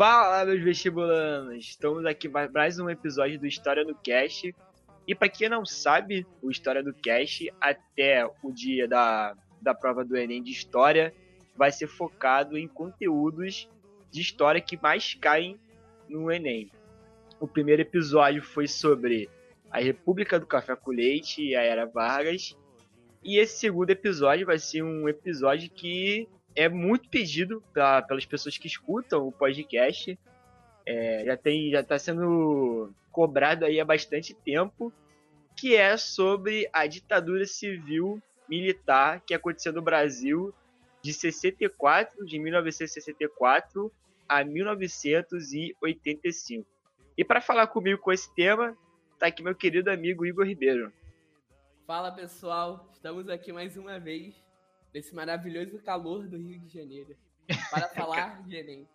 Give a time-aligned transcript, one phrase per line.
[0.00, 1.58] Fala, meus vestibulandos!
[1.58, 4.50] Estamos aqui para mais um episódio do História no Cast.
[5.06, 10.02] E para quem não sabe, o História do Cast, até o dia da, da prova
[10.02, 11.14] do Enem de História,
[11.54, 13.68] vai ser focado em conteúdos
[14.10, 15.60] de história que mais caem
[16.08, 16.72] no Enem.
[17.38, 19.28] O primeiro episódio foi sobre
[19.70, 22.56] a República do Café com Leite e a Era Vargas.
[23.22, 28.58] E esse segundo episódio vai ser um episódio que é muito pedido pra, pelas pessoas
[28.58, 30.18] que escutam o podcast.
[30.86, 34.92] É, já tem já está sendo cobrado aí há bastante tempo,
[35.56, 40.52] que é sobre a ditadura civil militar que aconteceu no Brasil
[41.02, 43.92] de 64, de 1964
[44.28, 46.66] a 1985.
[47.16, 48.76] E para falar comigo com esse tema,
[49.18, 50.92] tá aqui meu querido amigo Igor Ribeiro.
[51.86, 54.49] Fala pessoal, estamos aqui mais uma vez
[54.92, 57.16] desse maravilhoso calor do Rio de Janeiro.
[57.70, 58.88] Para falar de Enem.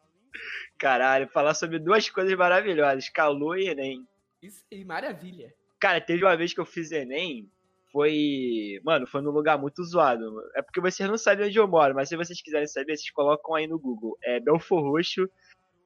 [0.78, 4.06] Caralho, falar sobre duas coisas maravilhosas, calor e Enem.
[4.42, 5.54] Isso aí, maravilha.
[5.80, 7.50] Cara, teve uma vez que eu fiz Enem,
[7.92, 8.80] foi.
[8.84, 10.42] Mano, foi num lugar muito zoado.
[10.56, 13.56] É porque vocês não sabem onde eu moro, mas se vocês quiserem saber, vocês colocam
[13.56, 14.18] aí no Google.
[14.22, 15.30] É Belfor Roxo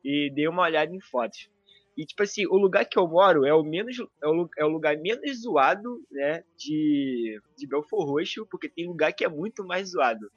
[0.03, 1.49] e dê uma olhada em fotos.
[1.99, 4.69] E, tipo assim, o lugar que eu moro é o menos é o, é o
[4.69, 9.89] lugar menos zoado, né, de, de Belfor Roxo, porque tem lugar que é muito mais
[9.89, 10.31] zoado.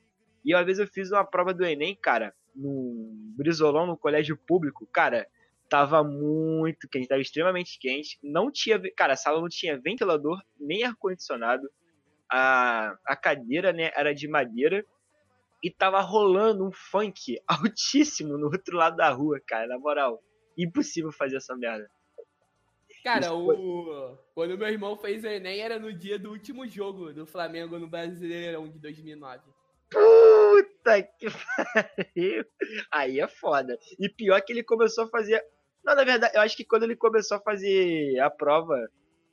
[0.44, 4.88] E uma vez eu fiz uma prova do Enem, cara, no Brizolão, no colégio público,
[4.92, 5.24] cara,
[5.68, 10.82] tava muito quente, tava extremamente quente, não tinha, cara, a sala não tinha ventilador, nem
[10.82, 11.70] ar-condicionado,
[12.28, 14.84] a, a cadeira, né, era de madeira,
[15.62, 20.20] e tava rolando um funk altíssimo no outro lado da rua, cara, na moral
[20.56, 21.90] impossível fazer essa merda.
[23.02, 24.16] Cara, o...
[24.32, 27.88] quando meu irmão fez o Enem era no dia do último jogo do Flamengo no
[27.88, 29.42] Brasileirão de 2009.
[29.90, 32.44] Puta que pariu!
[32.90, 33.76] Aí é foda.
[33.98, 35.44] E pior que ele começou a fazer.
[35.84, 38.76] Não, na verdade, eu acho que quando ele começou a fazer a prova,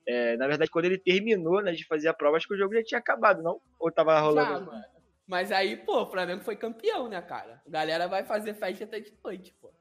[0.07, 2.73] é, na verdade, quando ele terminou né, de fazer a prova, acho que o jogo
[2.73, 3.61] já tinha acabado, não?
[3.79, 4.65] Ou tava rolando?
[4.65, 4.83] Já, mano.
[5.27, 7.61] Mas aí, pô, o Flamengo foi campeão, né, cara?
[7.67, 9.71] A galera vai fazer festa até de noite, pô.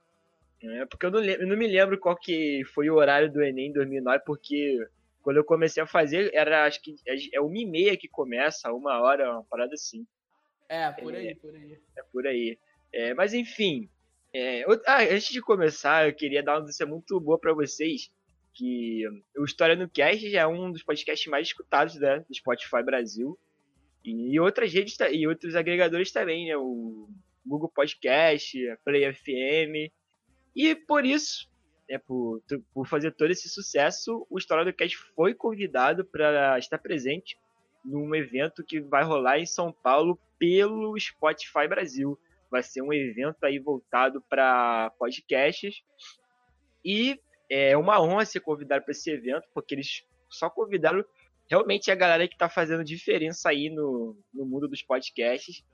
[0.62, 3.68] É, porque eu não, eu não, me lembro qual que foi o horário do Enem
[3.68, 4.78] em 2009, porque
[5.22, 8.72] quando eu comecei a fazer, era acho que é, é uma e meia que começa,
[8.72, 10.06] uma hora, uma parada assim.
[10.68, 11.78] É, por aí, é, por aí.
[11.96, 12.58] É por aí.
[12.92, 13.88] É, mas enfim,
[14.34, 18.10] é, ah, antes de começar, eu queria dar uma notícia muito boa para vocês,
[18.54, 19.04] que
[19.36, 23.38] o História no Cast já é um dos podcasts mais escutados né, do Spotify Brasil,
[24.04, 27.08] e outras redes e outros agregadores também, né, o
[27.46, 29.92] Google Podcast, a Play FM,
[30.54, 31.48] e por isso,
[31.88, 32.42] né, por,
[32.72, 37.38] por fazer todo esse sucesso, o História do Cast foi convidado para estar presente
[37.84, 42.18] num evento que vai rolar em São Paulo pelo Spotify Brasil.
[42.50, 45.82] Vai ser um evento aí voltado para podcasts.
[46.84, 51.02] E É uma honra ser convidado para esse evento, porque eles só convidaram
[51.48, 55.64] realmente a galera que está fazendo diferença aí no, no mundo dos podcasts.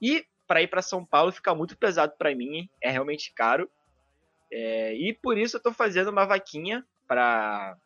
[0.00, 3.68] E para ir para São Paulo fica muito pesado para mim, é realmente caro.
[4.56, 7.76] É, e por isso eu estou fazendo uma vaquinha para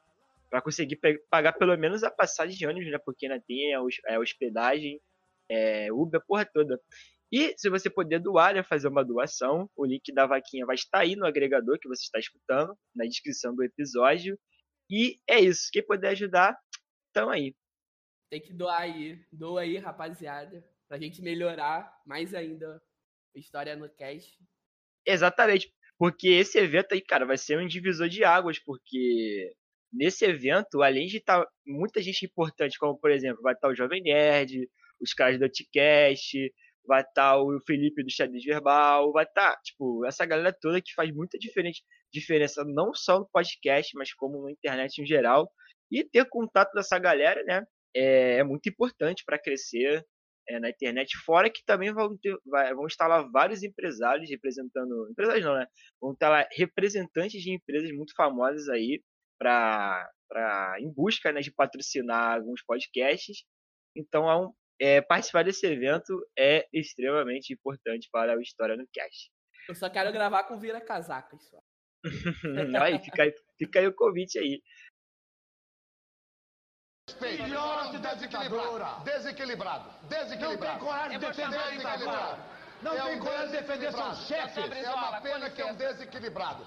[0.50, 0.98] para conseguir
[1.30, 2.98] pagar pelo menos a passagem de ônibus, né?
[2.98, 4.98] Porque ainda tem a, a hospedagem,
[5.46, 6.80] é, Uber, a porra toda.
[7.30, 11.00] E se você puder doar, né, fazer uma doação, o link da vaquinha vai estar
[11.00, 14.38] aí no agregador que você está escutando, na descrição do episódio.
[14.90, 15.68] E é isso.
[15.70, 16.58] Quem puder ajudar,
[17.12, 17.54] tamo aí.
[18.30, 19.22] Tem que doar aí.
[19.30, 20.64] Doa aí, rapaziada.
[20.88, 22.82] Pra gente melhorar mais ainda
[23.36, 24.38] a história no cast.
[25.06, 25.70] Exatamente.
[25.98, 29.52] Porque esse evento aí, cara, vai ser um divisor de águas, porque
[29.92, 33.72] nesse evento, além de estar tá muita gente importante, como por exemplo, vai estar tá
[33.72, 34.68] o Jovem Nerd,
[35.00, 36.52] os caras do Anticast,
[36.86, 40.94] vai estar tá o Felipe do Xadrez Verbal, vai estar, tipo, essa galera toda que
[40.94, 45.50] faz muita diferente, diferença, não só no podcast, mas como na internet em geral.
[45.90, 47.64] E ter contato dessa galera, né,
[47.94, 50.04] é, é muito importante para crescer
[50.48, 51.16] é, na internet.
[51.24, 55.08] Fora que também vão, ter, vai, vão estar lá vários empresários representando.
[55.10, 55.66] Empresários não, né?
[56.00, 59.02] Vão estar lá representantes de empresas muito famosas aí
[59.38, 60.10] para
[60.80, 63.44] em busca né, de patrocinar alguns podcasts.
[63.96, 69.30] Então, é um, é, participar desse evento é extremamente importante para o História no Cast.
[69.68, 71.58] Eu só quero gravar com vira casaca, só.
[72.82, 74.62] aí, fica, aí, fica aí o convite aí.
[77.14, 78.86] Filhote da ditadura.
[79.04, 79.90] Desequilibrado.
[80.08, 80.68] Desequilibrado.
[80.68, 82.42] Não tem coragem de defender desequilibrado.
[82.82, 84.84] Não é tem um coragem de defender seus chefes.
[84.84, 86.64] É uma pena que é um desequilibrado.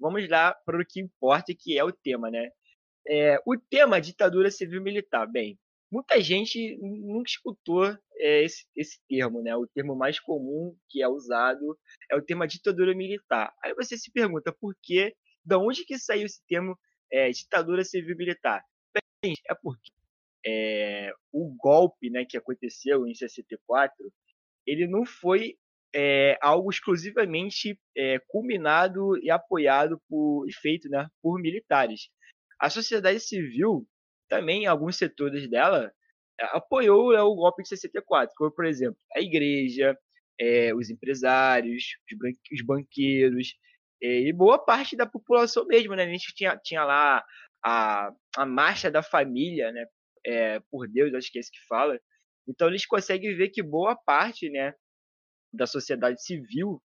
[0.00, 2.50] Vamos lá para o que importa, que é o tema, né?
[3.06, 5.30] É, o tema ditadura civil-militar.
[5.30, 5.58] Bem,
[5.90, 7.86] muita gente nunca escutou
[8.16, 9.54] é, esse, esse termo, né?
[9.56, 11.78] O termo mais comum que é usado
[12.10, 13.52] é o termo ditadura militar.
[13.62, 15.14] Aí você se pergunta por quê?
[15.44, 16.78] Da onde que saiu esse termo
[17.14, 18.64] é, ditadura civil-militar?
[19.22, 19.90] Bem, é porque
[20.46, 24.12] é, o golpe, né, que aconteceu em 64,
[24.66, 25.56] ele não foi
[25.94, 32.10] é, algo exclusivamente é, culminado e apoiado por e feito, né, por militares.
[32.58, 33.86] A sociedade civil
[34.28, 35.92] também alguns setores dela
[36.52, 39.96] apoiou né, o golpe de 64, como por exemplo a igreja,
[40.38, 41.96] é, os empresários,
[42.52, 43.54] os, banqueiros
[44.04, 46.04] e boa parte da população mesmo, né?
[46.04, 47.24] A gente tinha, tinha lá
[47.64, 49.86] a, a marcha da família, né?
[50.26, 51.98] É, por Deus, acho que é isso que fala.
[52.48, 54.74] Então eles conseguem ver que boa parte, né,
[55.52, 56.82] da sociedade civil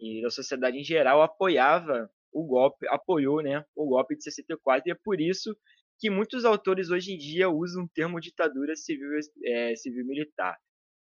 [0.00, 4.92] e da sociedade em geral apoiava o golpe, apoiou, né, o golpe de 64 e
[4.92, 5.56] é por isso
[5.98, 9.08] que muitos autores hoje em dia usam o termo ditadura civil,
[9.44, 10.56] é, civil militar.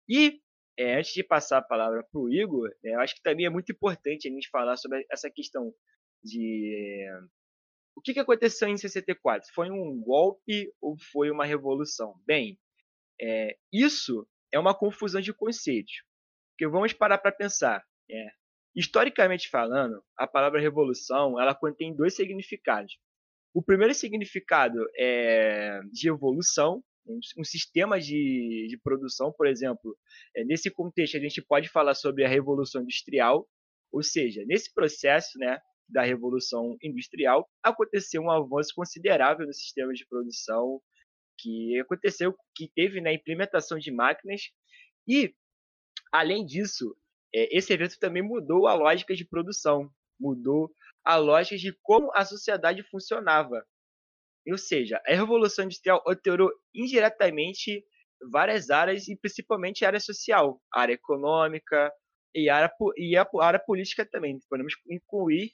[0.08, 0.40] E
[0.78, 3.50] é, antes de passar a palavra para o Igor, é, eu acho que também é
[3.50, 5.72] muito importante a gente falar sobre essa questão
[6.22, 7.06] de
[7.96, 9.52] o que, que aconteceu em 64?
[9.54, 12.14] Foi um golpe ou foi uma revolução?
[12.26, 12.58] Bem,
[13.20, 16.02] é, isso é uma confusão de conceitos.
[16.50, 17.84] Porque vamos parar para pensar.
[18.10, 18.26] É,
[18.74, 22.98] historicamente falando, a palavra revolução ela contém dois significados.
[23.54, 29.96] O primeiro significado é de evolução, um sistema de, de produção, por exemplo.
[30.36, 33.48] É, nesse contexto, a gente pode falar sobre a Revolução Industrial,
[33.92, 35.58] ou seja, nesse processo né,
[35.88, 40.80] da Revolução Industrial, aconteceu um avanço considerável no sistema de produção,
[41.38, 44.42] que aconteceu, que teve na né, implementação de máquinas,
[45.06, 45.34] e,
[46.12, 46.96] além disso,
[47.34, 50.70] é, esse evento também mudou a lógica de produção, mudou
[51.04, 53.66] a lógica de como a sociedade funcionava.
[54.50, 57.84] Ou seja, a Revolução Industrial alterou indiretamente
[58.30, 61.92] várias áreas e principalmente a área social, a área econômica
[62.34, 64.38] e a área, e a área política também.
[64.48, 65.52] Podemos incluir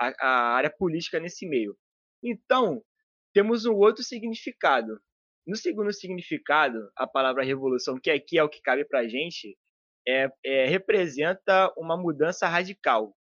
[0.00, 1.76] a, a área política nesse meio.
[2.22, 2.82] Então,
[3.32, 5.00] temos um outro significado.
[5.46, 9.56] No segundo significado, a palavra revolução, que aqui é o que cabe para a gente,
[10.06, 13.14] é, é, representa uma mudança radical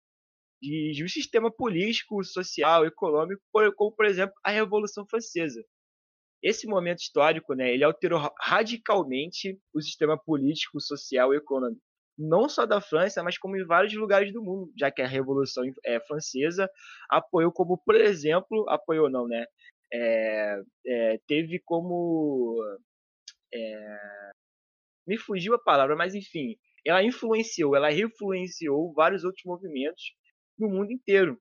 [0.62, 3.42] de, de um sistema político, social, econômico,
[3.76, 5.64] como, por exemplo, a Revolução Francesa.
[6.42, 11.82] Esse momento histórico, né, ele alterou radicalmente o sistema político, social e econômico,
[12.18, 15.64] não só da França, mas como em vários lugares do mundo, já que a Revolução
[15.86, 16.70] é, Francesa
[17.10, 19.46] apoiou como, por exemplo, apoiou não, né,
[19.94, 22.62] é, é, teve como
[23.54, 23.98] é,
[25.08, 30.04] me fugiu a palavra, mas enfim, ela influenciou, ela influenciou vários outros movimentos
[30.58, 31.40] no mundo inteiro.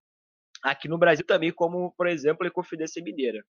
[0.62, 3.44] Aqui no Brasil também, como, por exemplo, a Ecofinança Mineira.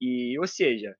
[0.00, 0.96] E, ou seja,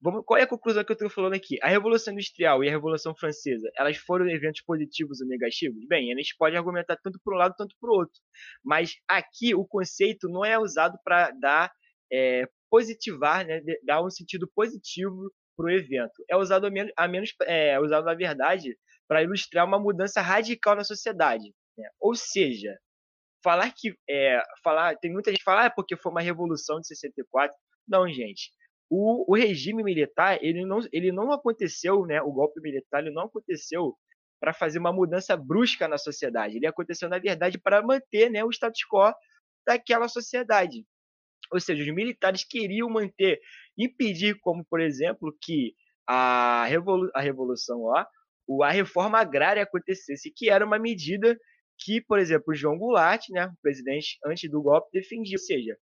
[0.00, 1.58] vamos, qual é a conclusão que eu estou falando aqui?
[1.62, 5.84] A Revolução Industrial e a Revolução Francesa, elas foram eventos positivos ou negativos?
[5.86, 8.20] Bem, a gente pode argumentar tanto para um lado quanto para o outro.
[8.64, 11.72] Mas aqui o conceito não é usado para dar
[12.12, 16.24] é, positivar, né, dar um sentido positivo para o evento.
[16.28, 20.76] É usado a menos, a menos é, usado na verdade para ilustrar uma mudança radical
[20.76, 21.52] na sociedade.
[21.76, 21.88] Né?
[22.00, 22.78] Ou seja,
[23.42, 26.86] falar que é, falar tem muita gente que fala ah, porque foi uma revolução de
[26.86, 27.56] 64.
[27.88, 28.50] Não, gente
[28.90, 32.20] o, o regime militar ele não, ele não aconteceu, né?
[32.20, 33.96] O golpe militar ele não aconteceu
[34.40, 36.56] para fazer uma mudança brusca na sociedade.
[36.56, 39.14] Ele aconteceu na verdade para manter, né, o status quo
[39.66, 40.84] daquela sociedade.
[41.52, 43.40] Ou seja, os militares queriam manter,
[43.78, 45.74] impedir, como por exemplo, que
[46.06, 48.04] a, revolu a revolução, ó,
[48.64, 51.38] a reforma agrária acontecesse, que era uma medida
[51.80, 55.36] que, por exemplo, João Goulart, né, o presidente antes do golpe, defendia.
[55.36, 55.76] Ou seja,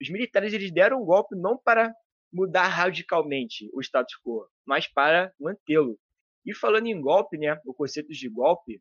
[0.00, 1.92] os militares eles deram um golpe não para
[2.32, 5.98] mudar radicalmente o status quo, mas para mantê-lo.
[6.46, 8.80] E falando em golpe, né, o conceito de golpe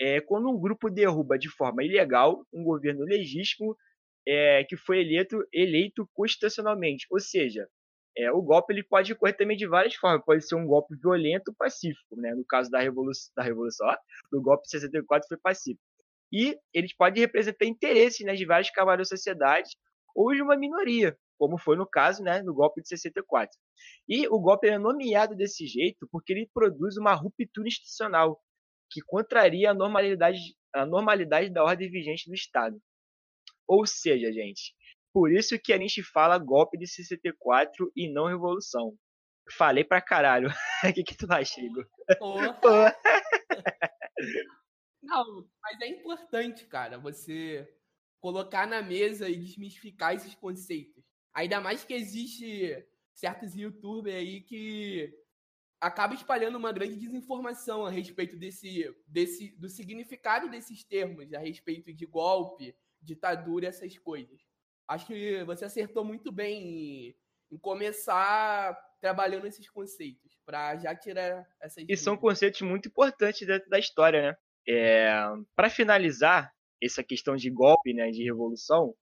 [0.00, 3.76] é quando um grupo derruba de forma ilegal um governo legítimo
[4.26, 7.06] é, que foi eleito, eleito constitucionalmente.
[7.10, 7.66] Ou seja,
[8.16, 10.24] é, o golpe ele pode ocorrer também de várias formas.
[10.24, 12.16] Pode ser um golpe violento pacífico.
[12.16, 12.34] Né?
[12.34, 13.96] No caso da Revolução, da Revolução ó,
[14.30, 15.87] do golpe de 64 foi pacífico.
[16.32, 19.70] E eles podem representar interesses né, de vários camadas da sociedade
[20.14, 23.56] ou de uma minoria como foi no caso né, do golpe de 64.
[24.08, 28.42] E o golpe é nomeado desse jeito porque ele produz uma ruptura institucional
[28.90, 30.38] que contraria a normalidade,
[30.74, 32.76] a normalidade da ordem vigente do Estado.
[33.66, 34.74] Ou seja, gente,
[35.12, 38.94] por isso que a gente fala golpe de 64 e não revolução.
[39.56, 40.48] Falei pra caralho.
[40.84, 41.84] O que, que tu acha, Igor?
[45.02, 47.68] não, mas é importante, cara, você
[48.20, 51.04] colocar na mesa e desmistificar esses conceitos.
[51.32, 55.12] Ainda mais que existe certos youtubers aí que
[55.80, 61.92] acaba espalhando uma grande desinformação a respeito desse, desse do significado desses termos, a respeito
[61.92, 64.40] de golpe, ditadura, essas coisas.
[64.88, 67.16] Acho que você acertou muito bem em,
[67.52, 71.84] em começar trabalhando esses conceitos, para já tirar essas.
[71.88, 72.00] E dúvidas.
[72.00, 74.38] são conceitos muito importantes dentro da história, né?
[74.68, 75.10] É,
[75.56, 78.94] para finalizar essa questão de golpe, né, de revolução,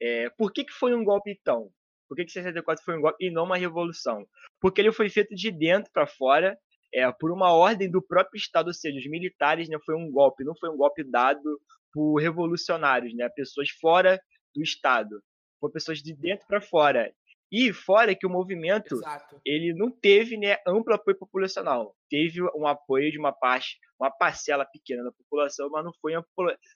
[0.00, 1.70] é, por que, que foi um golpe então?
[2.08, 4.26] Por que, que 64 foi um golpe e não uma revolução?
[4.60, 6.58] Porque ele foi feito de dentro para fora,
[6.94, 10.44] é, por uma ordem do próprio Estado, ou seja, os militares, né, foi um golpe,
[10.44, 11.60] não foi um golpe dado
[11.92, 14.20] por revolucionários, né, pessoas fora
[14.54, 15.22] do Estado,
[15.60, 17.12] foram pessoas de dentro para fora.
[17.50, 19.40] E fora que o movimento Exato.
[19.44, 24.64] ele não teve né, amplo apoio populacional, teve um apoio de uma parte, uma parcela
[24.64, 26.12] pequena da população, mas não foi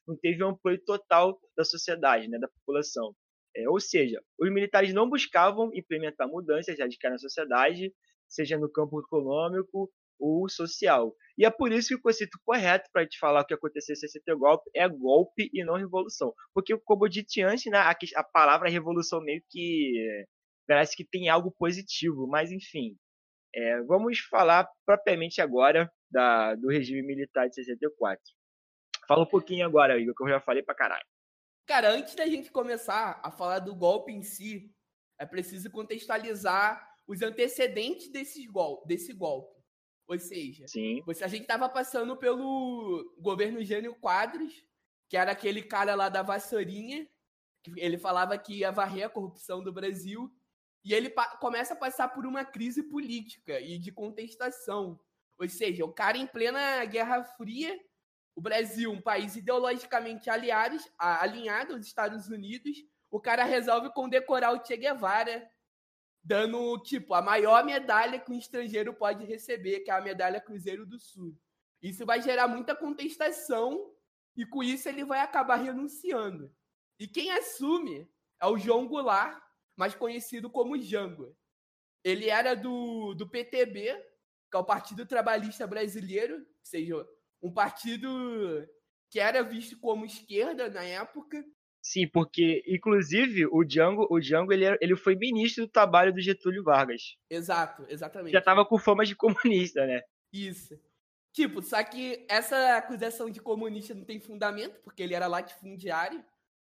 [0.07, 3.15] não teve um apoio total da sociedade, né, da população.
[3.55, 7.93] É, ou seja, os militares não buscavam implementar mudanças radicais na sociedade,
[8.29, 11.15] seja no campo econômico ou social.
[11.37, 13.97] E é por isso que o conceito correto para te falar o que aconteceu em
[13.97, 16.33] 60 golpe é golpe e não revolução.
[16.55, 20.25] Porque, como eu disse antes, né, a, a palavra revolução meio que
[20.67, 22.97] parece que tem algo positivo, mas enfim.
[23.55, 28.23] É, vamos falar propriamente agora da, do regime militar de 64.
[29.07, 31.07] Fala um pouquinho agora, Igor, que eu já falei pra caralho.
[31.67, 34.75] Cara, antes da gente começar a falar do golpe em si,
[35.19, 39.61] é preciso contextualizar os antecedentes desse, gol desse golpe.
[40.09, 41.03] Ou seja, Sim.
[41.07, 44.65] a gente estava passando pelo governo Jânio Quadros,
[45.09, 47.09] que era aquele cara lá da vassourinha,
[47.63, 50.31] que ele falava que ia varrer a corrupção do Brasil,
[50.85, 51.11] e ele
[51.41, 54.99] começa a passar por uma crise política e de contestação.
[55.39, 57.79] Ou seja, o cara em plena Guerra Fria
[58.35, 62.79] o Brasil, um país ideologicamente aliados, alinhado aos Estados Unidos,
[63.11, 65.47] o cara resolve condecorar o Che Guevara,
[66.25, 70.87] dando, tipo, a maior medalha que um estrangeiro pode receber, que é a medalha Cruzeiro
[70.87, 71.37] do Sul.
[71.83, 73.93] Isso vai gerar muita contestação
[74.37, 76.51] e com isso ele vai acabar renunciando.
[76.99, 78.09] E quem assume
[78.41, 79.43] é o João Goulart,
[79.77, 81.37] mais conhecido como Jango.
[82.05, 83.95] Ele era do, do PTB,
[84.51, 87.07] que é o Partido Trabalhista Brasileiro, ou seja,
[87.43, 88.09] um partido
[89.11, 91.45] que era visto como esquerda na época.
[91.85, 96.63] Sim, porque, inclusive, o Django, o Django ele, ele foi ministro do trabalho do Getúlio
[96.63, 97.17] Vargas.
[97.29, 98.33] Exato, exatamente.
[98.33, 100.01] Já tava com fama de comunista, né?
[100.33, 100.79] Isso.
[101.33, 106.25] Tipo, só que essa acusação de comunista não tem fundamento, porque ele era latifundiário,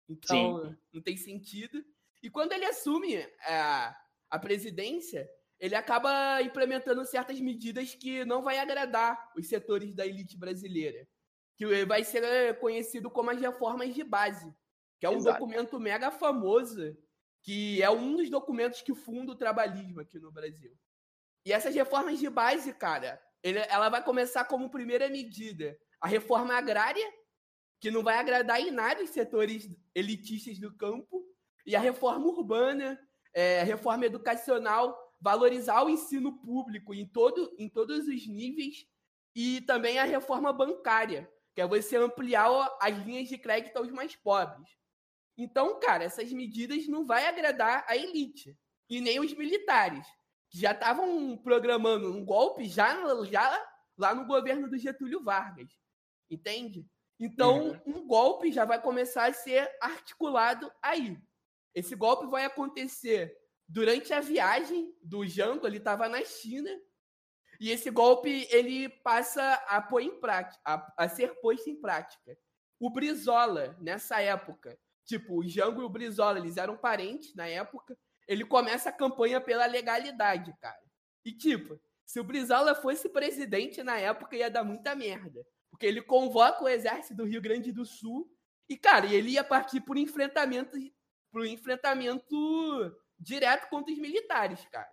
[0.09, 0.77] então Sim.
[0.93, 1.85] não tem sentido.
[2.25, 3.95] E quando ele assume a,
[4.31, 5.29] a presidência,
[5.61, 11.07] ele acaba implementando certas medidas que não vai agradar os setores da elite brasileira,
[11.55, 14.51] que vai ser conhecido como as reformas de base,
[14.99, 15.39] que é um Exato.
[15.39, 16.97] documento mega famoso,
[17.43, 20.75] que é um dos documentos que funda o trabalhismo aqui no Brasil.
[21.45, 26.55] E essas reformas de base, cara, ele, ela vai começar como primeira medida a reforma
[26.55, 27.07] agrária,
[27.79, 31.24] que não vai agradar em nada os setores elitistas do campo,
[31.67, 32.99] e a reforma urbana,
[33.33, 38.87] é, a reforma educacional, valorizar o ensino público em, todo, em todos os níveis,
[39.35, 42.49] e também a reforma bancária, que é você ampliar
[42.81, 44.69] as linhas de crédito aos mais pobres.
[45.37, 48.57] Então, cara, essas medidas não vai agradar a elite
[48.89, 50.07] e nem os militares,
[50.49, 53.67] que já estavam programando um golpe já, já
[53.99, 55.73] lá no governo do Getúlio Vargas.
[56.31, 56.87] Entende?
[57.19, 57.81] Então, uhum.
[57.87, 61.19] um golpe já vai começar a ser articulado aí.
[61.75, 63.37] Esse golpe vai acontecer
[63.69, 66.71] durante a viagem do Jango, ele estava na China,
[67.61, 72.37] e esse golpe ele passa a, pôr em prática, a, a ser posto em prática.
[72.79, 77.97] O Brizola, nessa época, tipo, o Jango e o Brizola, eles eram parentes na época,
[78.27, 80.83] ele começa a campanha pela legalidade, cara.
[81.25, 85.45] E, tipo, se o Brizola fosse presidente na época, ia dar muita merda.
[85.71, 88.31] Porque ele convoca o exército do Rio Grande do Sul
[88.69, 90.77] e, cara, ele ia partir por enfrentamento,
[91.35, 94.89] por enfrentamento direto contra os militares, cara.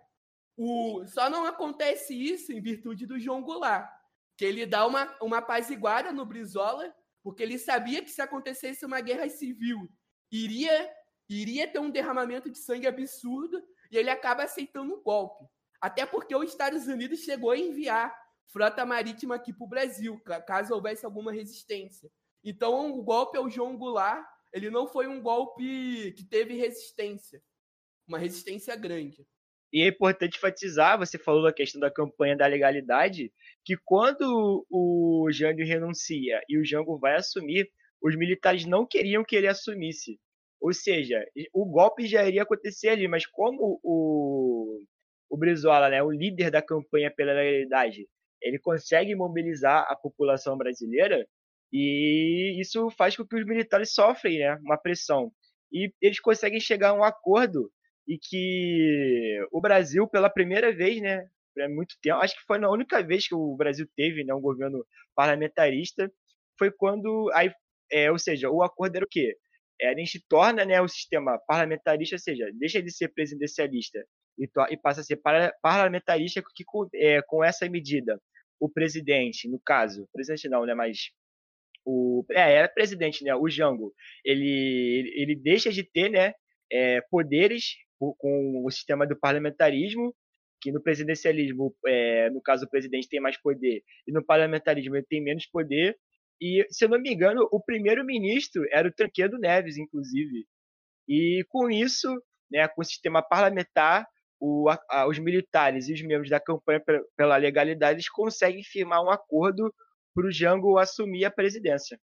[0.56, 3.88] O, só não acontece isso em virtude do João Goulart,
[4.36, 9.00] que ele dá uma, uma apaziguada no Brizola, porque ele sabia que se acontecesse uma
[9.00, 9.88] guerra civil,
[10.32, 10.92] iria
[11.28, 15.46] iria ter um derramamento de sangue absurdo e ele acaba aceitando o golpe.
[15.80, 18.12] Até porque os Estados Unidos chegou a enviar
[18.48, 22.10] frota marítima aqui para o Brasil, caso houvesse alguma resistência.
[22.44, 27.42] Então, o golpe ao João Goulart, ele não foi um golpe que teve resistência,
[28.06, 29.26] uma resistência grande.
[29.72, 33.32] E é importante enfatizar, você falou da questão da campanha da legalidade,
[33.64, 37.70] que quando o Jânio renuncia e o Jango vai assumir,
[38.02, 40.20] os militares não queriam que ele assumisse.
[40.60, 44.84] Ou seja, o golpe já iria acontecer ali, mas como o,
[45.30, 48.06] o Brizola, né, o líder da campanha pela legalidade,
[48.42, 51.26] ele consegue mobilizar a população brasileira
[51.72, 55.32] e isso faz com que os militares sofrem né, uma pressão.
[55.72, 57.70] E eles conseguem chegar a um acordo
[58.06, 61.26] e que o Brasil, pela primeira vez, né,
[61.58, 64.40] é muito tempo, acho que foi a única vez que o Brasil teve né, um
[64.40, 66.12] governo parlamentarista,
[66.58, 67.50] foi quando, aí,
[67.90, 69.36] é, ou seja, o acordo era o quê?
[69.82, 73.98] é, a gente torna né, o sistema parlamentarista, ou seja, deixa de ser presidencialista
[74.38, 75.20] e, e passa a ser
[75.60, 78.20] parlamentarista, que com, é, com essa medida
[78.60, 81.10] o presidente, no caso, presidente não, né, mas
[81.84, 83.92] o é, era presidente, né, o Jango,
[84.24, 86.32] ele ele deixa de ter, né,
[86.70, 90.14] é, poderes com o sistema do parlamentarismo,
[90.60, 95.06] que no presidencialismo, é, no caso o presidente tem mais poder e no parlamentarismo ele
[95.08, 95.96] tem menos poder,
[96.42, 100.44] e, se eu não me engano, o primeiro-ministro era o Tancredo Neves, inclusive.
[101.08, 102.08] E com isso,
[102.50, 104.04] né, com o sistema parlamentar,
[104.40, 106.82] o, a, os militares e os membros da campanha
[107.16, 109.72] pela legalidade eles conseguem firmar um acordo
[110.14, 111.98] para o Jango assumir a presidência.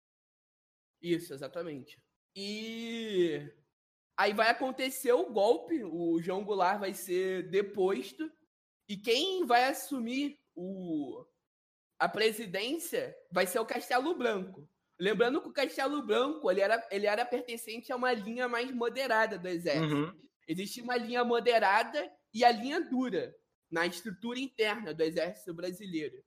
[1.01, 1.99] Isso, exatamente.
[2.35, 3.41] E
[4.17, 8.31] aí vai acontecer o golpe, o João Goulart vai ser deposto,
[8.89, 11.25] e quem vai assumir o,
[11.99, 14.67] a presidência vai ser o Castelo Branco.
[14.99, 19.37] Lembrando que o Castelo Branco ele era, ele era pertencente a uma linha mais moderada
[19.37, 19.95] do exército.
[19.95, 20.27] Uhum.
[20.47, 23.35] Existe uma linha moderada e a linha dura
[23.69, 26.23] na estrutura interna do exército brasileiro.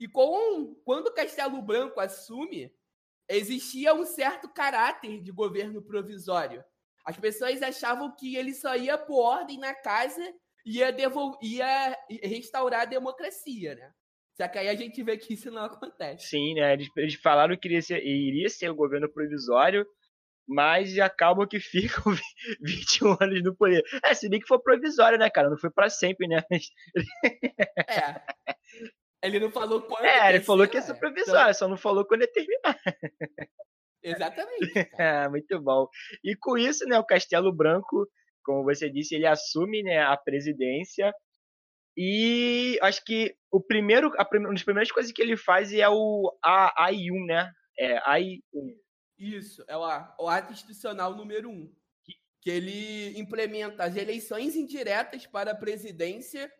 [0.00, 2.72] E com, quando o Castelo Branco assume,
[3.28, 6.64] existia um certo caráter de governo provisório.
[7.04, 10.22] As pessoas achavam que ele só ia pôr ordem na casa
[10.64, 10.94] e ia,
[11.42, 13.92] ia restaurar a democracia, né?
[14.34, 16.28] Só que aí a gente vê que isso não acontece.
[16.28, 16.72] Sim, né?
[16.72, 19.86] Eles, eles falaram que iria ser, iria ser um governo provisório,
[20.48, 22.14] mas acabam que ficam
[22.60, 23.82] 21 anos no poder.
[24.04, 25.50] É, se bem que foi provisório, né, cara?
[25.50, 26.42] Não foi para sempre, né?
[27.86, 28.20] É.
[29.22, 30.04] Ele não falou quando.
[30.04, 31.54] É, ele falou que ia ser provisório, então...
[31.54, 32.80] só não falou quando ia terminar.
[34.02, 34.90] Exatamente.
[34.98, 35.86] É, muito bom.
[36.24, 38.08] E com isso, né, o Castelo Branco,
[38.42, 41.12] como você disse, ele assume né, a presidência
[41.96, 46.34] e acho que o primeiro, a, uma das primeiras coisas que ele faz é o
[46.42, 47.52] A, AI1, né?
[47.78, 48.40] É, AI1.
[49.18, 49.82] Isso, é o,
[50.18, 51.66] o ato institucional número 1.
[52.04, 56.50] Que, que ele implementa as eleições indiretas para a presidência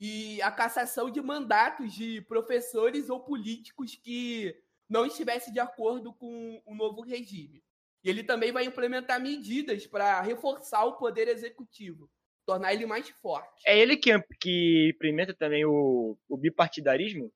[0.00, 4.54] e a cassação de mandatos de professores ou políticos que
[4.88, 7.62] não estivessem de acordo com o novo regime.
[8.02, 12.10] E ele também vai implementar medidas para reforçar o poder executivo
[12.44, 13.62] tornar ele mais forte.
[13.66, 17.32] É ele que, que implementa também o, o bipartidarismo?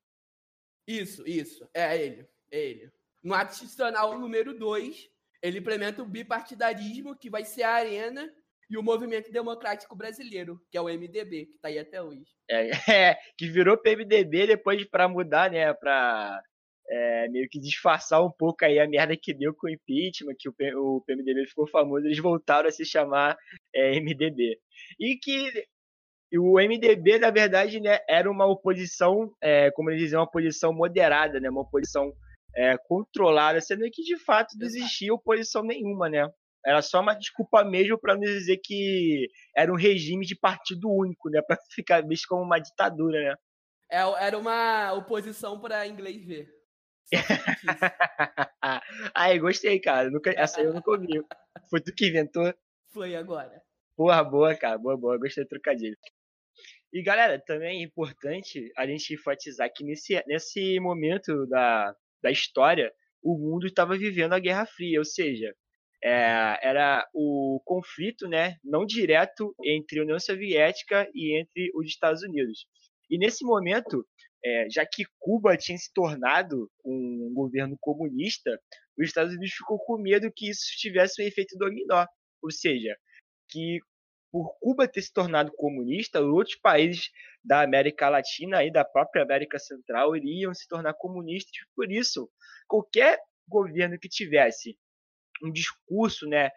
[0.86, 1.68] Isso, isso.
[1.74, 2.26] É ele.
[2.50, 2.92] É ele.
[3.22, 5.10] No ato institucional número 2,
[5.42, 8.32] ele implementa o bipartidarismo, que vai ser a arena
[8.70, 12.24] e o Movimento Democrático Brasileiro, que é o MDB, que está aí até hoje.
[12.48, 12.70] É,
[13.11, 16.42] é que virou PMDB depois para mudar, né, para
[16.88, 20.48] é, meio que disfarçar um pouco aí a merda que deu com o impeachment, que
[20.48, 23.37] o, o PMDB ficou famoso, eles voltaram a se chamar
[23.74, 24.59] é, MDB.
[24.98, 25.66] E que
[26.37, 31.40] o MDB, na verdade, né, era uma oposição, é, como eles diziam, uma oposição moderada,
[31.40, 32.12] né, uma oposição
[32.54, 36.28] é, controlada, sendo que de fato não existia oposição nenhuma, né?
[36.64, 41.30] Era só uma desculpa mesmo para nos dizer que era um regime de partido único,
[41.30, 41.40] né?
[41.46, 43.34] Para ficar visto como uma ditadura, né?
[43.90, 46.50] É, era uma oposição para inglês ver.
[49.14, 50.10] Aí, gostei, cara.
[50.10, 51.22] Nunca, essa aí eu nunca ouvi.
[51.70, 52.52] Foi tu que inventou?
[52.92, 53.62] Foi agora.
[53.96, 54.76] Porra, boa, cara.
[54.76, 55.18] Boa, boa.
[55.18, 55.96] Gostei do trocadilho.
[56.92, 62.92] E, galera, também é importante a gente enfatizar que nesse, nesse momento da, da história,
[63.22, 65.54] o mundo estava vivendo a Guerra Fria, ou seja,
[66.02, 72.22] é, era o conflito né, não direto entre a União Soviética e entre os Estados
[72.22, 72.66] Unidos.
[73.11, 74.06] E nesse momento,
[74.44, 78.50] é, já que Cuba tinha se tornado um governo comunista,
[78.98, 82.06] os Estados Unidos ficou com medo que isso tivesse um efeito dominó,
[82.42, 82.96] ou seja,
[83.48, 83.80] que
[84.30, 87.11] por Cuba ter se tornado comunista, outros países
[87.42, 91.52] da América Latina e da própria América Central iriam se tornar comunistas.
[91.74, 92.30] Por isso,
[92.66, 94.76] qualquer governo que tivesse
[95.42, 96.51] um discurso né,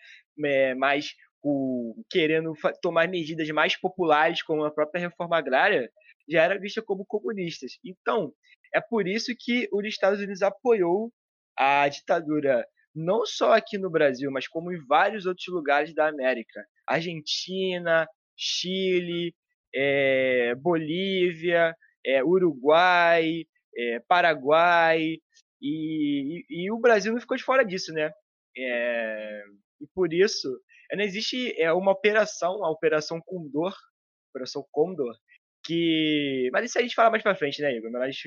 [0.45, 1.13] é, mais
[1.43, 5.91] o, querendo tomar medidas mais populares, como a própria reforma agrária,
[6.29, 7.73] já era vista como comunistas.
[7.83, 8.33] Então,
[8.73, 11.11] é por isso que os Estados Unidos apoiou
[11.57, 16.65] a ditadura não só aqui no Brasil, mas como em vários outros lugares da América.
[16.85, 19.33] Argentina, Chile,
[19.73, 23.45] é, Bolívia, é, Uruguai,
[23.77, 25.17] é, Paraguai,
[25.61, 28.11] e, e, e, o Brasil não ficou de fora disso, né?
[28.57, 29.43] É,
[29.79, 30.49] e por isso,
[30.93, 33.73] não existe é, uma operação, a Operação Condor,
[34.29, 35.15] Operação Condor,
[35.63, 36.49] que.
[36.51, 37.91] Mas isso a gente fala mais pra frente, né, Igor?
[37.91, 38.17] Mas.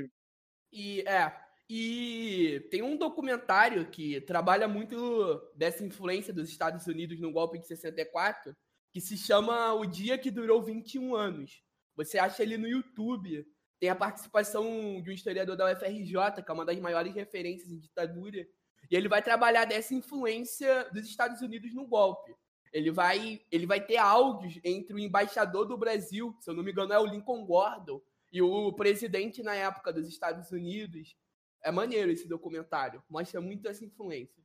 [0.73, 1.33] E, é,
[1.69, 7.67] e tem um documentário que trabalha muito dessa influência dos Estados Unidos no golpe de
[7.67, 8.55] 64,
[8.93, 11.63] que se chama O Dia que Durou 21 Anos.
[11.97, 13.47] Você acha ele no YouTube.
[13.81, 17.79] Tem a participação de um historiador da UFRJ, que é uma das maiores referências em
[17.79, 18.47] ditadura,
[18.91, 22.35] e ele vai trabalhar dessa influência dos Estados Unidos no golpe.
[22.73, 26.73] Ele vai, ele vai ter áudios entre o embaixador do Brasil, se eu não me
[26.73, 31.17] engano é o Lincoln Gordon, e o presidente na época dos Estados Unidos.
[31.63, 34.43] É maneiro esse documentário, mostra muito essa influência.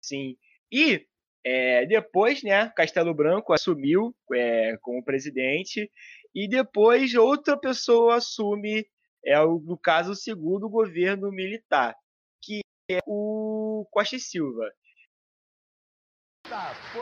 [0.00, 0.36] Sim.
[0.70, 1.06] E
[1.44, 5.90] é, depois, né, Castelo Branco assumiu é, como presidente
[6.34, 8.86] e depois outra pessoa assume,
[9.24, 11.96] é, no caso, o segundo governo militar,
[12.40, 14.70] que é o Costa e Silva.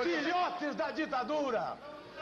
[0.02, 1.78] Filhotes da ditadura!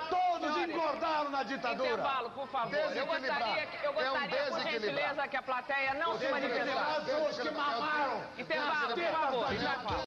[0.08, 1.90] Todos engordaram na ditadura.
[1.90, 2.96] Intervalo, por favor.
[2.96, 7.10] Eu gostaria, que, eu gostaria é um por gentileza, que a plateia não se manifestasse.
[7.10, 8.22] Os que mamaram.
[8.38, 10.02] Intervalo, por favor.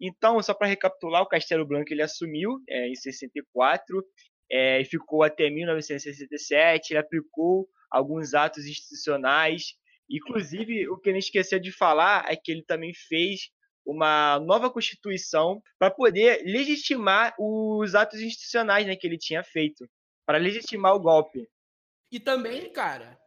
[0.00, 4.04] Então, só para recapitular, o Castelo Branco ele assumiu é, em 64
[4.50, 6.92] é, e ficou até 1967.
[6.92, 9.74] Ele aplicou alguns atos institucionais.
[10.08, 13.50] Inclusive, o que ele esqueceu de falar é que ele também fez
[13.86, 19.88] uma nova constituição para poder legitimar os atos institucionais né, que ele tinha feito,
[20.26, 21.48] para legitimar o golpe.
[22.10, 23.18] E também, cara,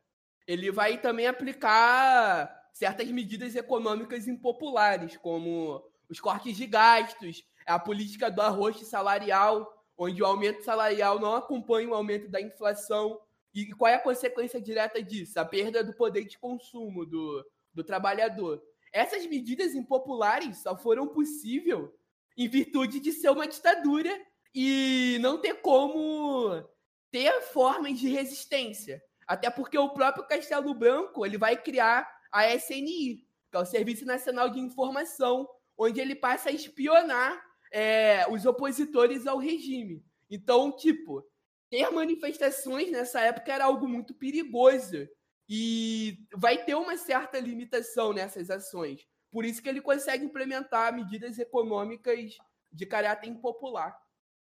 [0.47, 8.31] ele vai também aplicar certas medidas econômicas impopulares, como os cortes de gastos, a política
[8.31, 13.19] do arroz salarial, onde o aumento salarial não acompanha o aumento da inflação.
[13.53, 15.39] E qual é a consequência direta disso?
[15.39, 18.61] A perda do poder de consumo do, do trabalhador.
[18.93, 21.89] Essas medidas impopulares só foram possíveis
[22.37, 24.11] em virtude de ser uma ditadura
[24.53, 26.63] e não ter como
[27.11, 29.01] ter formas de resistência.
[29.27, 34.05] Até porque o próprio Castelo Branco ele vai criar a SNI, que é o Serviço
[34.05, 40.03] Nacional de Informação, onde ele passa a espionar é, os opositores ao regime.
[40.29, 41.23] Então, tipo,
[41.69, 45.07] ter manifestações nessa época era algo muito perigoso.
[45.49, 49.05] E vai ter uma certa limitação nessas ações.
[49.31, 52.35] Por isso que ele consegue implementar medidas econômicas
[52.71, 53.95] de caráter impopular.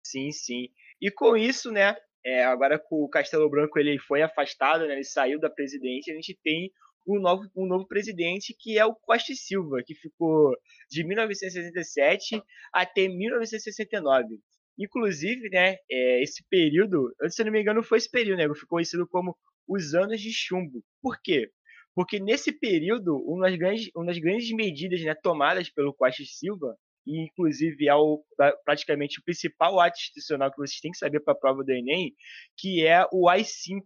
[0.03, 0.69] Sim, sim.
[1.01, 1.95] E com isso, né,
[2.25, 6.17] é, agora que o Castelo Branco ele foi afastado, né, ele saiu da presidência, a
[6.17, 6.71] gente tem
[7.07, 10.55] um novo, um novo presidente que é o Costa Silva, que ficou
[10.91, 12.43] de 1967
[12.73, 14.41] até 1969.
[14.79, 18.79] Inclusive, né, é, esse período, se eu não me engano, foi esse período, né, ficou
[18.79, 19.37] conhecido como
[19.67, 20.83] os anos de chumbo.
[21.03, 21.51] Por quê?
[21.95, 26.77] Porque nesse período, uma das grandes, uma das grandes medidas né, tomadas pelo Costa Silva,
[27.05, 28.23] e inclusive é o,
[28.65, 32.15] praticamente o principal ato institucional que vocês têm que saber para a prova do Enem,
[32.57, 33.83] que é o AI-5,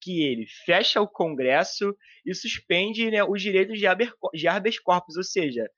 [0.00, 5.16] que ele fecha o Congresso e suspende né, os direitos de habeas, de habeas corpus,
[5.16, 5.68] ou seja,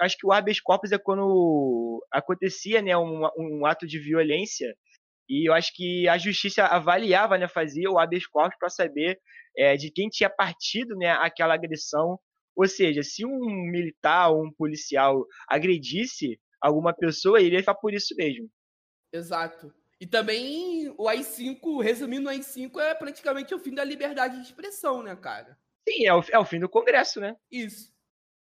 [0.00, 4.74] acho que o habeas corpus é quando acontecia né, um, um ato de violência
[5.28, 9.18] e eu acho que a justiça avaliava, né, fazia o habeas corpus para saber
[9.56, 12.18] é, de quem tinha partido né, aquela agressão.
[12.56, 17.92] Ou seja, se um militar ou um policial agredisse alguma pessoa, ele ia ficar por
[17.92, 18.48] isso mesmo.
[19.12, 19.72] Exato.
[20.00, 25.02] E também o AI-5, resumindo, o AI-5 é praticamente o fim da liberdade de expressão,
[25.02, 25.56] né, cara?
[25.88, 27.36] Sim, é o, é o fim do Congresso, né?
[27.50, 27.94] Isso.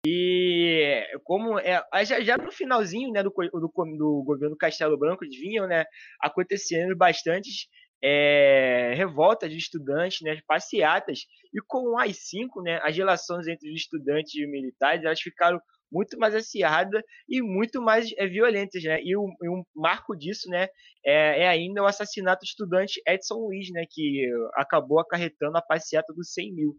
[0.06, 5.66] E como é, já, já no finalzinho né, do, do, do governo Castelo Branco vinham
[5.66, 5.84] né,
[6.20, 7.66] acontecendo bastantes
[8.02, 11.20] é, revoltas de estudantes, né, passeatas,
[11.52, 15.60] e com o AI-5, né, as relações entre os estudantes e os militares elas ficaram
[15.90, 19.00] muito mais acirradas e muito mais é, violentas, né?
[19.02, 20.68] E, o, e um marco disso, né,
[21.04, 26.12] é, é, ainda o assassinato do estudante Edson Luiz, né, que acabou acarretando a passeata
[26.12, 26.78] dos 100 mil.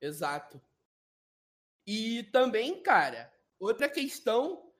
[0.00, 0.60] Exato.
[1.86, 4.72] E também, cara, outra questão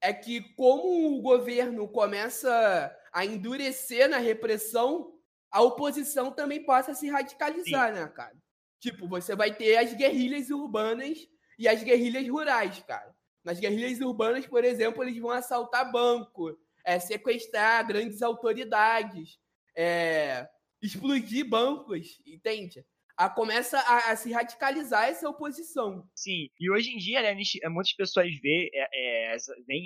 [0.00, 5.12] é que como o governo começa a endurecer na repressão,
[5.50, 8.00] a oposição também passa a se radicalizar, Sim.
[8.00, 8.36] né, cara?
[8.80, 11.18] Tipo, você vai ter as guerrilhas urbanas
[11.58, 13.14] e as guerrilhas rurais, cara.
[13.44, 19.38] Nas guerrilhas urbanas, por exemplo, eles vão assaltar banco, é, sequestrar grandes autoridades,
[19.76, 20.48] é,
[20.80, 22.84] explodir bancos, entende?
[23.16, 26.08] A, começa a, a, se radicalizar essa oposição.
[26.14, 27.34] Sim, e hoje em dia, né,
[27.68, 29.36] muitas pessoas veem, é, é,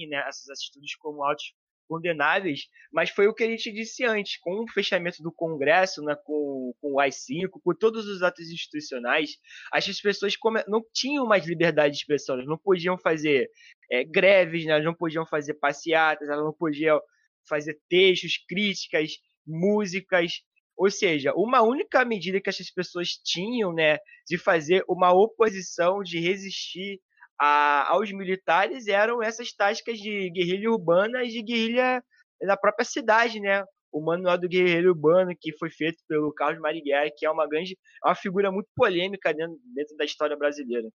[0.09, 1.52] né, esses atitudes como autos
[1.87, 6.16] condenáveis, mas foi o que a gente disse antes, com o fechamento do Congresso, né,
[6.25, 9.38] com, com o AI-5, com todos os atos institucionais,
[9.72, 10.35] as pessoas
[10.68, 13.49] não tinham mais liberdade de expressão, elas não podiam fazer
[13.90, 17.01] é, greves, né, elas não podiam fazer passeatas, elas não podiam
[17.49, 19.12] fazer textos, críticas,
[19.46, 20.42] músicas,
[20.77, 26.18] ou seja, uma única medida que essas pessoas tinham, né, de fazer uma oposição, de
[26.20, 27.01] resistir
[27.38, 32.03] a, aos militares eram essas táticas de guerrilha urbana e de guerrilha
[32.42, 33.64] da própria cidade, né?
[33.92, 37.79] O Manual do Guerreiro Urbano, que foi feito pelo Carlos Marighella, que é uma grande,
[38.05, 40.88] é uma figura muito polêmica dentro, dentro da história brasileira.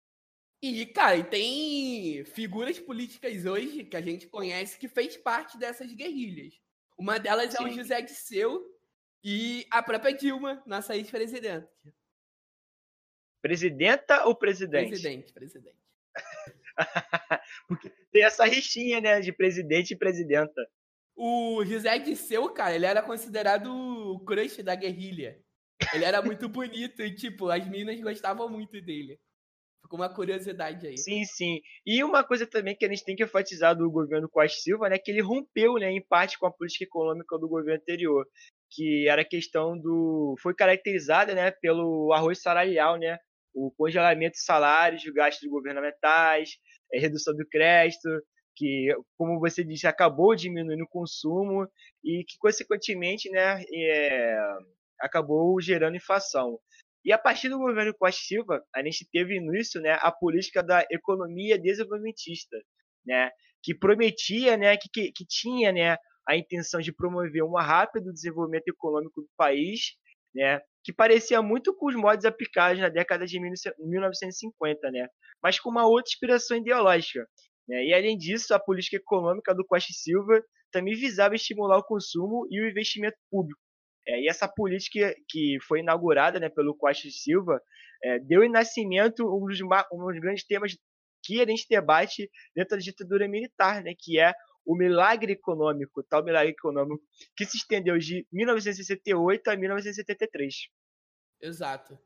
[0.60, 5.92] E, cara, e tem figuras políticas hoje que a gente conhece que fez parte dessas
[5.92, 6.54] guerrilhas.
[6.98, 7.62] Uma delas Sim.
[7.62, 8.66] é o José Disseu
[9.22, 11.68] e a própria Dilma, nossa ex-presidente.
[13.40, 14.88] Presidenta ou presidente?
[14.88, 15.87] Presidente, presidente.
[17.68, 20.66] Porque tem essa rixinha, né, de presidente e presidenta.
[21.16, 25.36] O José Disseu, cara, ele era considerado o crush da guerrilha.
[25.92, 29.18] Ele era muito bonito e, tipo, as meninas gostavam muito dele.
[29.82, 30.98] Ficou uma curiosidade aí.
[30.98, 31.60] Sim, sim.
[31.86, 34.98] E uma coisa também que a gente tem que enfatizar do governo Costa Silva, né,
[34.98, 38.26] que ele rompeu, né, em parte com a política econômica do governo anterior,
[38.70, 43.18] que era a questão do foi caracterizada, né, pelo arroz salarial, né,
[43.66, 46.50] o congelamento de salários, de gastos governamentais,
[46.92, 48.08] é, redução do crédito,
[48.56, 51.68] que, como você disse, acabou diminuindo o consumo
[52.04, 54.38] e que, consequentemente, né, é,
[55.00, 56.58] acabou gerando inflação.
[57.04, 60.84] E a partir do governo Costa Silva, a gente teve início né, a política da
[60.90, 62.56] economia desenvolvimentista,
[63.06, 63.30] né,
[63.62, 65.96] que prometia, né, que, que, que tinha né,
[66.28, 69.96] a intenção de promover um rápido desenvolvimento econômico do país,
[70.34, 75.06] né, que parecia muito com os modos aplicados na década de 1950, né?
[75.42, 77.28] mas com uma outra inspiração ideológica.
[77.68, 77.88] Né?
[77.88, 82.58] E além disso, a política econômica do Costa Silva também visava estimular o consumo e
[82.62, 83.60] o investimento público.
[84.06, 87.60] É, e essa política que foi inaugurada né, pelo Costa Silva
[88.02, 90.74] é, deu em nascimento um dos, um dos grandes temas
[91.22, 94.32] que a gente debate dentro da ditadura militar, né, que é
[94.68, 97.02] o milagre econômico, tal milagre econômico,
[97.34, 100.54] que se estendeu de 1968 a 1973.
[101.40, 101.98] Exato.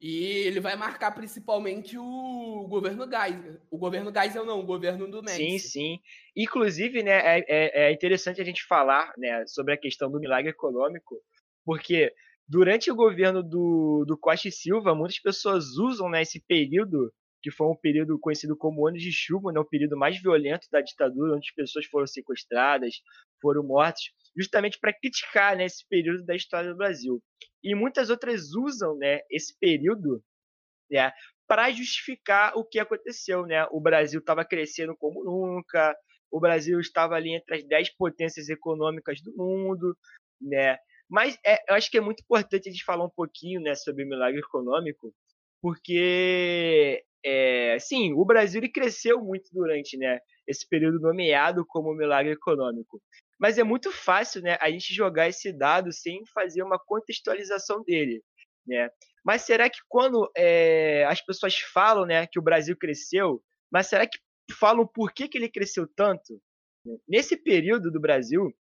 [0.00, 3.60] E ele vai marcar principalmente o governo Geisel.
[3.68, 5.42] O governo Geisel não, o governo do México.
[5.42, 6.00] Sim, sim.
[6.36, 10.50] Inclusive, né, é, é, é interessante a gente falar né, sobre a questão do milagre
[10.50, 11.20] econômico,
[11.64, 12.14] porque
[12.46, 17.12] durante o governo do, do Costa e Silva, muitas pessoas usam né, esse período
[17.46, 20.80] que foi um período conhecido como Anos de Chuva, né, o período mais violento da
[20.80, 22.96] ditadura, onde as pessoas foram sequestradas,
[23.40, 24.02] foram mortas,
[24.36, 27.22] justamente para criticar né, esse período da história do Brasil.
[27.62, 30.20] E muitas outras usam né, esse período
[30.90, 31.12] né,
[31.46, 33.46] para justificar o que aconteceu.
[33.46, 33.64] Né?
[33.70, 35.96] O Brasil estava crescendo como nunca,
[36.28, 39.96] o Brasil estava ali entre as dez potências econômicas do mundo,
[40.40, 40.78] né?
[41.08, 44.02] Mas é, eu acho que é muito importante a gente falar um pouquinho né, sobre
[44.02, 45.14] o milagre econômico,
[45.60, 52.32] porque, é, sim, o Brasil ele cresceu muito durante né, esse período nomeado como milagre
[52.32, 53.02] econômico.
[53.38, 58.22] Mas é muito fácil né, a gente jogar esse dado sem fazer uma contextualização dele.
[58.66, 58.88] Né?
[59.24, 64.06] Mas será que quando é, as pessoas falam né, que o Brasil cresceu, mas será
[64.06, 64.18] que
[64.58, 66.40] falam por que, que ele cresceu tanto?
[67.08, 68.54] Nesse período do Brasil,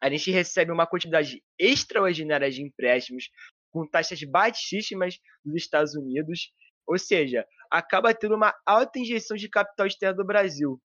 [0.00, 3.30] a gente recebe uma quantidade extraordinária de empréstimos
[3.74, 6.52] com taxas baixíssimas dos Estados Unidos,
[6.86, 10.80] ou seja, acaba tendo uma alta injeção de capital externo do Brasil.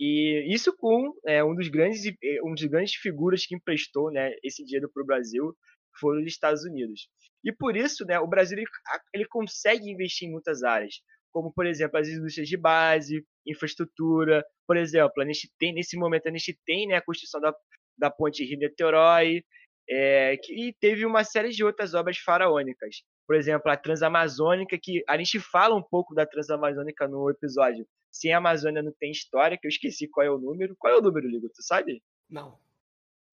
[0.00, 4.30] E isso com é, um dos grandes é, um dos grandes figuras que emprestou né,
[4.44, 5.52] esse dinheiro para o Brasil
[5.98, 7.08] foram os Estados Unidos.
[7.44, 8.66] E por isso, né, o Brasil ele,
[9.12, 10.94] ele consegue investir em muitas áreas,
[11.32, 14.44] como por exemplo as indústrias de base, infraestrutura.
[14.64, 17.52] Por exemplo, a gente tem nesse momento a gente tem né, a construção da,
[17.98, 19.42] da ponte Rio-Niterói,
[19.88, 23.02] é, que, e teve uma série de outras obras faraônicas.
[23.26, 27.86] Por exemplo, a Transamazônica, que a gente fala um pouco da Transamazônica no episódio.
[28.10, 30.74] Sem a Amazônia não tem história, que eu esqueci qual é o número.
[30.78, 31.48] Qual é o número, Ligo?
[31.48, 32.02] Tu sabe?
[32.28, 32.58] Não.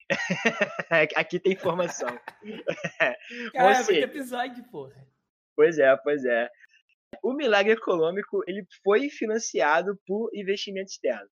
[1.15, 2.09] Aqui tem informação.
[3.53, 4.01] Cara, Você...
[4.01, 5.07] episódio, porra.
[5.55, 6.49] Pois é, pois é.
[7.23, 11.29] O milagre econômico ele foi financiado por investimento externo.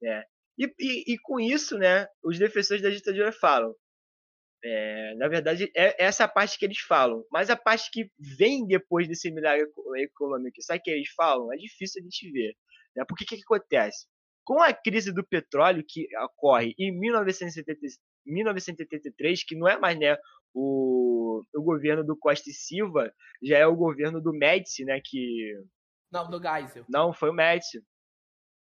[0.00, 0.24] Né?
[0.56, 3.74] E, e, e com isso, né, os defensores da ditadura falam:
[4.64, 7.22] é, na verdade, é essa parte que eles falam.
[7.30, 11.52] Mas a parte que vem depois desse milagre econômico, sabe o que eles falam?
[11.52, 12.56] É difícil a gente ver.
[12.96, 13.04] Né?
[13.06, 14.06] Porque o que, que acontece?
[14.42, 17.78] Com a crise do petróleo que ocorre em 1970,
[18.24, 20.16] 1983, que não é mais né,
[20.54, 24.98] o, o governo do Costa e Silva, já é o governo do Médici, né?
[25.04, 25.62] Que...
[26.10, 26.86] Não, do Geisel.
[26.88, 27.82] Não, foi o Médici.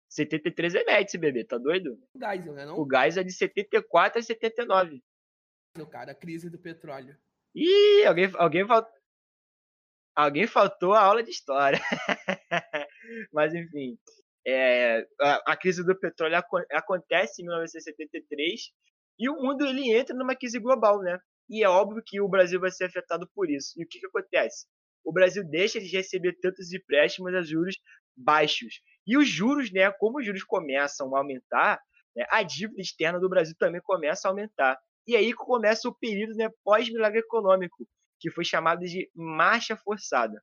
[0.08, 1.98] 73 é Médici, bebê, tá doido?
[2.14, 2.64] O Geisel, né?
[2.64, 2.78] Não?
[2.78, 5.02] O Geisel é de 74 a 79
[5.82, 7.16] cara, a crise do petróleo.
[7.54, 8.88] Ih, alguém, alguém, falt...
[10.14, 11.80] alguém faltou a aula de história.
[13.32, 13.98] Mas, enfim,
[14.46, 18.70] é, a, a, crise do petróleo ac acontece em 1973
[19.18, 21.18] e o mundo ele entra numa crise global, né?
[21.48, 23.72] E é óbvio que o Brasil vai ser afetado por isso.
[23.76, 24.66] E o que, que acontece?
[25.04, 27.76] O Brasil deixa de receber tantos empréstimos a juros
[28.16, 28.80] baixos.
[29.06, 31.80] E os juros, né, como os juros começam a aumentar,
[32.16, 34.78] né, a dívida externa do Brasil também começa a aumentar.
[35.06, 37.86] E aí começa o período né, pós-milagre econômico,
[38.18, 40.42] que foi chamado de marcha forçada.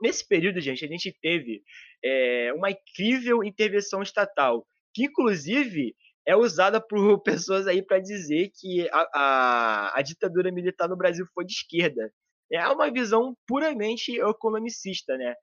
[0.00, 1.62] Nesse período, gente, a gente teve
[2.04, 5.94] é, uma incrível intervenção estatal, que inclusive
[6.26, 11.26] é usada por pessoas aí para dizer que a, a, a, ditadura militar no Brasil
[11.34, 12.12] foi de esquerda.
[12.50, 15.34] É uma visão puramente economicista, né?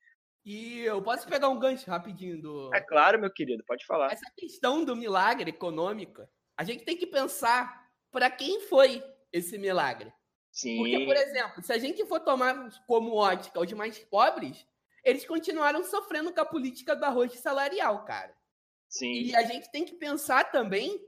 [0.46, 2.70] E eu posso pegar um gancho rapidinho do.
[2.74, 4.12] É claro, meu querido, pode falar.
[4.12, 6.22] Essa questão do milagre econômico,
[6.58, 10.12] a gente tem que pensar para quem foi esse milagre.
[10.52, 10.78] Sim.
[10.78, 14.66] Porque, por exemplo, se a gente for tomar como ótica os mais pobres,
[15.04, 18.34] eles continuaram sofrendo com a política do arroz salarial, cara.
[18.90, 19.12] Sim.
[19.12, 21.00] E a gente tem que pensar também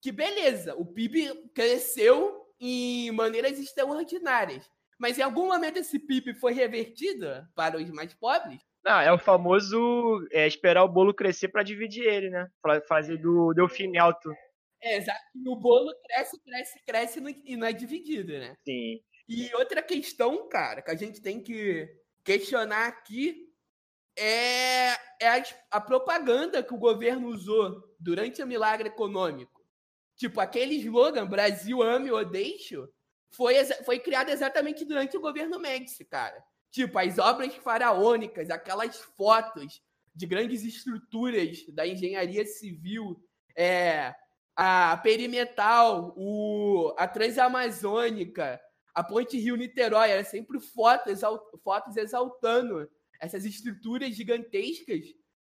[0.00, 4.70] que, beleza, o PIB cresceu em maneiras extraordinárias.
[4.98, 8.60] Mas em algum momento esse PIB foi revertido para os mais pobres?
[8.84, 12.48] Não, é o famoso é, esperar o bolo crescer para dividir ele, né?
[12.86, 14.30] Fazer do Delfim Alto.
[14.84, 15.20] É, exato.
[15.46, 18.54] O bolo cresce, cresce, cresce e não é dividido, né?
[18.62, 19.00] Sim.
[19.26, 21.88] E outra questão, cara, que a gente tem que
[22.22, 23.50] questionar aqui
[24.14, 29.64] é, é a, a propaganda que o governo usou durante o milagre econômico.
[30.16, 32.86] Tipo, aquele slogan Brasil ame ou deixo
[33.30, 36.44] foi, foi criado exatamente durante o governo Médici, cara.
[36.70, 39.82] Tipo, as obras faraônicas, aquelas fotos
[40.14, 43.18] de grandes estruturas da engenharia civil,
[43.56, 44.14] é,
[44.56, 48.60] a Perimetal, o, a Transamazônica,
[48.94, 52.88] a Ponte Rio-Niterói, era sempre fotos, exalt, fotos exaltando
[53.20, 55.06] essas estruturas gigantescas,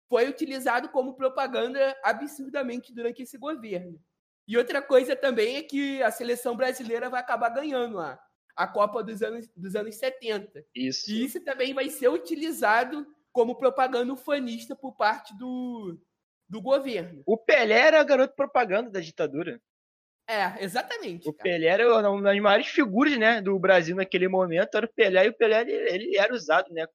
[0.08, 3.98] foi utilizado como propaganda absurdamente durante esse governo.
[4.46, 8.20] E outra coisa também é que a seleção brasileira vai acabar ganhando a,
[8.54, 10.64] a Copa dos anos, dos anos 70.
[10.74, 11.10] Isso.
[11.10, 15.98] E isso também vai ser utilizado como propaganda ufanista por parte do,
[16.52, 17.22] do governo.
[17.26, 19.58] O Pelé era garoto propaganda da ditadura.
[20.28, 21.26] É, exatamente.
[21.26, 21.42] O cara.
[21.50, 25.28] Pelé era uma das maiores figuras né, do Brasil naquele momento, era o Pelé, e
[25.30, 26.86] o Pelé ele, ele era usado, né?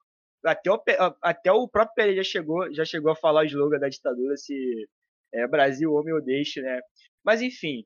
[0.46, 0.80] Até o,
[1.24, 4.88] até o próprio Pelé já chegou, já chegou a falar o slogan da ditadura, se
[5.34, 6.80] é, Brasil, homem ou deixe, né?
[7.26, 7.84] Mas enfim,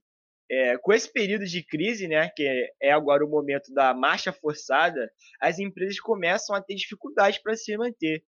[0.52, 5.10] é, com esse período de crise, né, que é agora o momento da marcha forçada,
[5.39, 8.22] as empresas começam a ter dificuldades para se manter.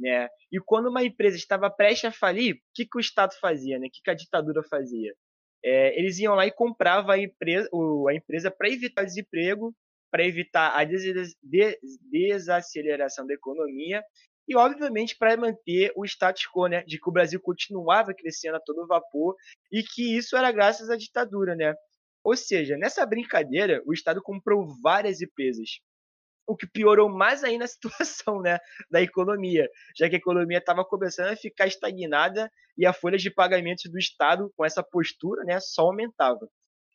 [0.00, 0.28] Né?
[0.50, 3.78] E quando uma empresa estava prestes a falir, o que, que o Estado fazia?
[3.78, 3.86] Né?
[3.86, 5.14] O que, que a ditadura fazia?
[5.62, 7.68] É, eles iam lá e compravam a empresa,
[8.08, 9.74] a empresa para evitar desemprego
[10.10, 11.76] para evitar a des des
[12.10, 14.02] desaceleração da economia
[14.48, 18.60] e, obviamente, para manter o status quo, né, de que o Brasil continuava crescendo a
[18.60, 19.36] todo vapor
[19.70, 21.74] e que isso era graças à ditadura, né?
[22.24, 25.80] Ou seja, nessa brincadeira, o Estado comprou várias empresas,
[26.50, 27.68] o que piorou mais ainda a
[28.28, 28.58] situação né,
[28.90, 33.30] da economia, já que a economia estava começando a ficar estagnada e a folha de
[33.30, 36.48] pagamentos do Estado, com essa postura, né, só aumentava.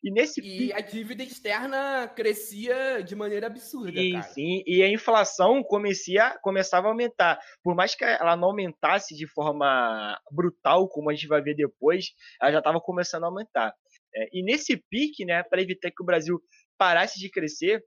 [0.04, 4.24] E, nesse e a dívida externa crescia de maneira absurda, sim, cara.
[4.24, 7.40] Sim, e a inflação comecia, começava a aumentar.
[7.64, 12.12] Por mais que ela não aumentasse de forma brutal, como a gente vai ver depois,
[12.40, 13.74] ela já estava começando a aumentar.
[14.16, 16.40] É, e nesse pique, né, para evitar que o Brasil
[16.78, 17.84] parasse de crescer,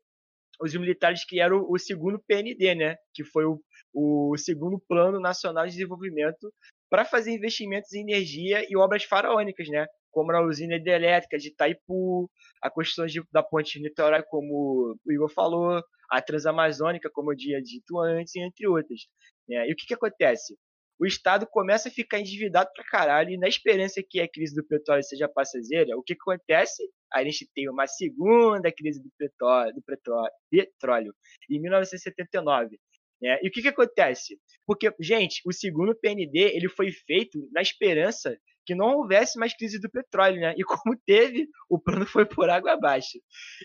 [0.61, 3.61] os militares criaram o segundo PND, né, que foi o,
[3.94, 6.52] o segundo Plano Nacional de Desenvolvimento
[6.90, 12.30] para fazer investimentos em energia e obras faraônicas, né, como a usina hidrelétrica de Itaipu,
[12.62, 17.61] a construção de, da ponte Niterói, como o Igor falou, a Transamazônica, como eu tinha
[17.62, 19.02] dito antes, entre outras.
[19.48, 19.68] Né.
[19.68, 20.56] E o que, que acontece?
[21.01, 24.66] O Estado começa a ficar endividado pra caralho, e na esperança que a crise do
[24.66, 26.82] petróleo seja passageira, o que acontece?
[27.12, 31.14] A gente tem uma segunda crise do petróleo, do petróleo, petróleo
[31.49, 32.78] em 1979.
[33.20, 33.38] Né?
[33.42, 34.38] E o que, que acontece?
[34.66, 39.80] Porque, gente, o segundo PND ele foi feito na esperança que não houvesse mais crise
[39.80, 40.55] do petróleo, né?
[40.57, 43.18] E como teve, o plano foi por água abaixo.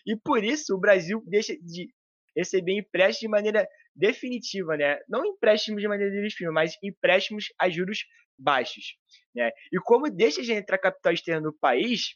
[0.07, 1.89] E por isso o Brasil deixa de
[2.36, 4.99] receber empréstimos de maneira definitiva, né?
[5.07, 7.99] Não empréstimos de maneira definitiva, mas empréstimos a juros
[8.37, 8.95] baixos,
[9.35, 9.51] né?
[9.71, 12.15] E como deixa de entrar capital externo no país,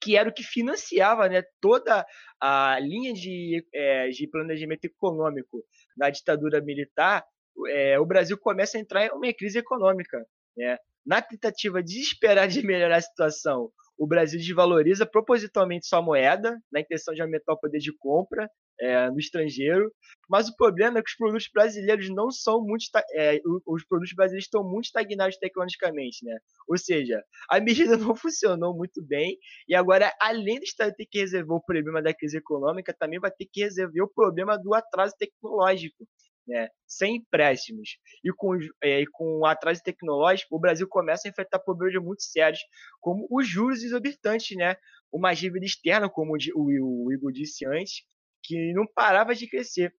[0.00, 2.06] que era o que financiava né, toda
[2.40, 5.64] a linha de, é, de planejamento econômico
[5.96, 7.24] da ditadura militar,
[7.68, 10.24] é, o Brasil começa a entrar em uma crise econômica.
[10.56, 10.76] Né?
[11.04, 17.14] Na tentativa desesperada de melhorar a situação, o Brasil desvaloriza propositalmente sua moeda, na intenção
[17.14, 18.50] de aumentar o poder de compra
[18.80, 19.92] é, no estrangeiro.
[20.28, 22.84] Mas o problema é que os produtos brasileiros não são muito.
[23.14, 26.36] É, os produtos brasileiros estão muito estagnados tecnologicamente, né?
[26.68, 29.38] Ou seja, a medida não funcionou muito bem.
[29.68, 33.46] E agora, além Estado ter que resolver o problema da crise econômica, também vai ter
[33.46, 36.06] que resolver o problema do atraso tecnológico
[36.46, 41.30] né, sem empréstimos e com, é, e com o atraso tecnológico, o Brasil começa a
[41.30, 42.60] enfrentar problemas muito sérios,
[43.00, 44.76] como os juros exorbitantes, né?
[45.10, 48.04] Uma dívida externa, como o Igor disse antes,
[48.46, 49.92] que não parava de crescer.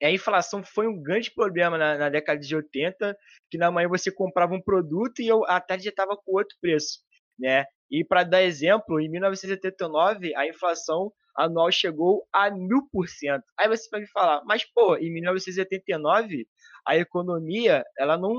[0.00, 3.16] E a inflação foi um grande problema na, na, década de 80,
[3.50, 7.00] que na manhã você comprava um produto e a tarde já estava com outro preço,
[7.38, 7.64] né?
[7.90, 13.44] E para dar exemplo, em 1979 a inflação anual chegou a mil por cento.
[13.58, 16.46] Aí você vai me falar, mas pô, em 1989
[16.86, 18.34] a economia, ela não,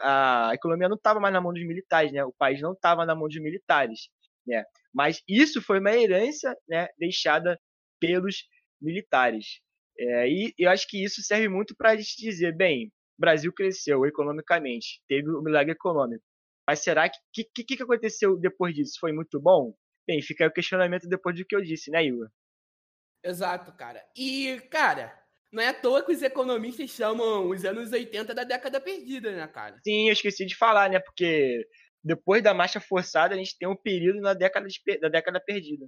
[0.00, 2.24] a economia não estava mais na mão dos militares, né?
[2.24, 4.08] O país não estava na mão dos militares,
[4.46, 4.64] né?
[4.92, 7.58] Mas isso foi uma herança, né, deixada
[8.00, 8.44] pelos
[8.80, 9.60] militares.
[9.98, 14.06] É, e eu acho que isso serve muito para a gente dizer, bem, Brasil cresceu
[14.06, 16.22] economicamente, teve o um milagre econômico.
[16.66, 18.98] Mas será que o que, que, que aconteceu depois disso?
[19.00, 19.74] Foi muito bom?
[20.06, 22.28] Bem, fica aí o questionamento depois do que eu disse, né, Igor?
[23.24, 24.04] Exato, cara.
[24.16, 25.12] E, cara,
[25.50, 29.46] não é à toa que os economistas chamam os anos 80 da década perdida, né,
[29.48, 29.80] cara?
[29.84, 31.00] Sim, eu esqueci de falar, né?
[31.00, 31.66] Porque
[32.04, 35.86] depois da marcha forçada, a gente tem um período na década, de, da década perdida.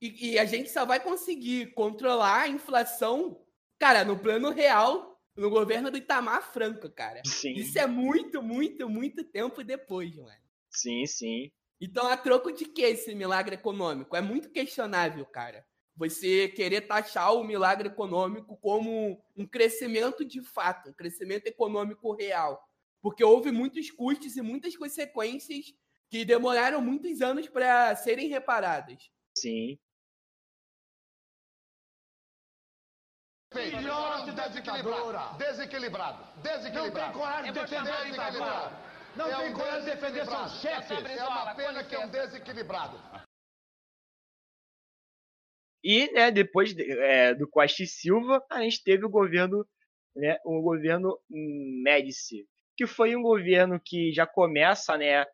[0.00, 3.38] E, e, a gente só vai conseguir controlar a inflação,
[3.78, 7.20] cara, no plano real, no governo do Itamar Franco, cara.
[7.24, 7.52] Sim.
[7.52, 10.40] Isso é muito, muito, muito tempo depois, mano.
[10.70, 11.52] Sim, sim.
[11.80, 14.16] Então, a troco de que esse milagre econômico?
[14.16, 15.64] É muito questionável, cara.
[15.96, 22.62] Você querer taxar o milagre econômico como um crescimento de fato, um crescimento econômico real.
[23.02, 25.74] Porque houve muitos custos e muitas consequências
[26.08, 29.10] que demoraram muitos anos para serem reparadas.
[29.34, 29.78] Sim.
[33.52, 35.38] Filhote desequilibrado.
[35.38, 36.24] Desequilibrado.
[36.40, 36.84] Desequilibrado.
[36.84, 38.76] Não tem coragem de defender desequilibrado.
[39.16, 41.04] Não é tem um coragem de defender seus chefes.
[41.04, 42.96] É uma pena que é um desequilibrado.
[45.82, 49.66] E, né, depois é, do Costa e Silva, a gente teve o governo,
[50.14, 52.46] né, o governo Médici,
[52.76, 55.24] que foi um governo que já começa, né,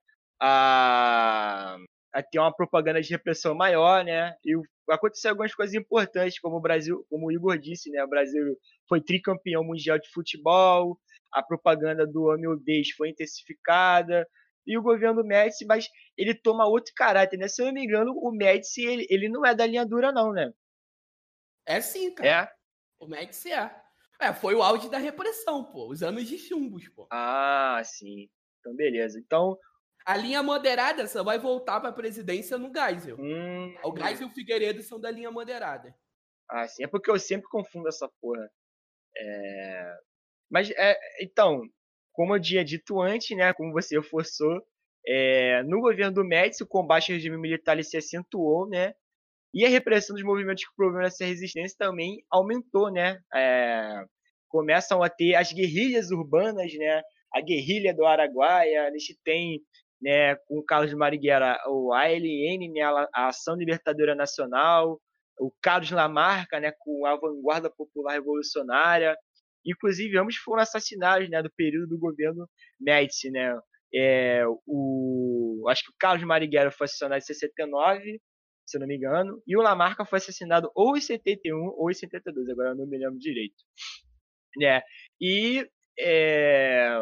[0.41, 1.77] a
[2.23, 4.55] ter uma propaganda de repressão maior, né, e
[4.91, 8.57] aconteceu algumas coisas importantes, como o Brasil, como o Igor disse, né, o Brasil
[8.89, 10.99] foi tricampeão mundial de futebol,
[11.33, 14.27] a propaganda do humildez foi intensificada,
[14.67, 17.47] e o governo Médici, mas ele toma outro caráter, né?
[17.47, 20.33] Se eu não me engano, o Médici, ele, ele não é da linha dura, não,
[20.33, 20.53] né?
[21.65, 22.29] É sim, cara.
[22.29, 22.49] É?
[22.99, 23.71] O Médici é.
[24.21, 25.89] É, foi o auge da repressão, pô.
[25.89, 27.07] Os anos de chumbos, pô.
[27.13, 28.29] Ah, sim.
[28.59, 29.21] Então, beleza.
[29.21, 29.57] Então...
[30.07, 33.17] A linha moderada só vai voltar pra presidência no Geisel.
[33.19, 35.93] Hum, o Geisel e o Figueiredo são da linha moderada.
[36.49, 36.85] Ah, sim.
[36.85, 38.49] É porque eu sempre confundo essa porra.
[39.17, 39.97] É...
[40.49, 41.61] Mas, é, então,
[42.13, 44.65] como eu tinha dito antes, né, como você forçou,
[45.05, 48.95] é, no governo do Médici, o combate ao regime militar se acentuou, né,
[49.53, 54.05] e a repressão dos movimentos que promoveram essa resistência também aumentou, né, é,
[54.49, 57.03] começam a ter as guerrilhas urbanas, né,
[57.35, 59.61] a guerrilha do Araguaia, a gente tem
[60.07, 62.83] né, com o Carlos Marighella, o ALN, né,
[63.13, 65.01] a Ação Libertadora Nacional,
[65.37, 69.17] o Carlos Lamarca, né, com a Vanguarda Popular Revolucionária,
[69.65, 72.49] inclusive ambos foram assassinados, né, do período do governo
[72.79, 73.59] Médici, né,
[73.93, 78.21] é, o, acho que o Carlos Marighella foi assassinado em 69,
[78.65, 82.49] se não me engano, e o Lamarca foi assassinado ou em 71 ou em 72,
[82.49, 83.57] agora eu não me lembro direito.
[84.57, 84.83] Né?
[85.21, 86.97] E é,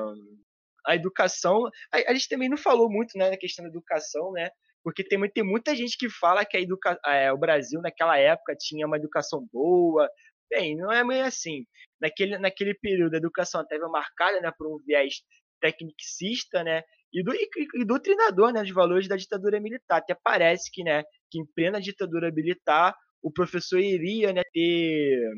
[0.87, 1.67] a educação.
[1.93, 4.51] A, a, gente também não falou muito né, na questão da educação, né?
[4.83, 8.55] Porque tem, tem muita gente que fala que a educa, é, o Brasil naquela época
[8.59, 10.09] tinha uma educação boa.
[10.51, 11.65] Bem, não é meio assim.
[12.01, 15.23] Naquele, naquele período, a educação estava marcada né, por um viés
[15.61, 16.83] tecnicista, né?
[17.13, 19.99] E, do, e, e doutrinador, né, dos valores da ditadura militar.
[19.99, 25.31] Até parece que, né, que em plena ditadura militar, o professor iria né, ter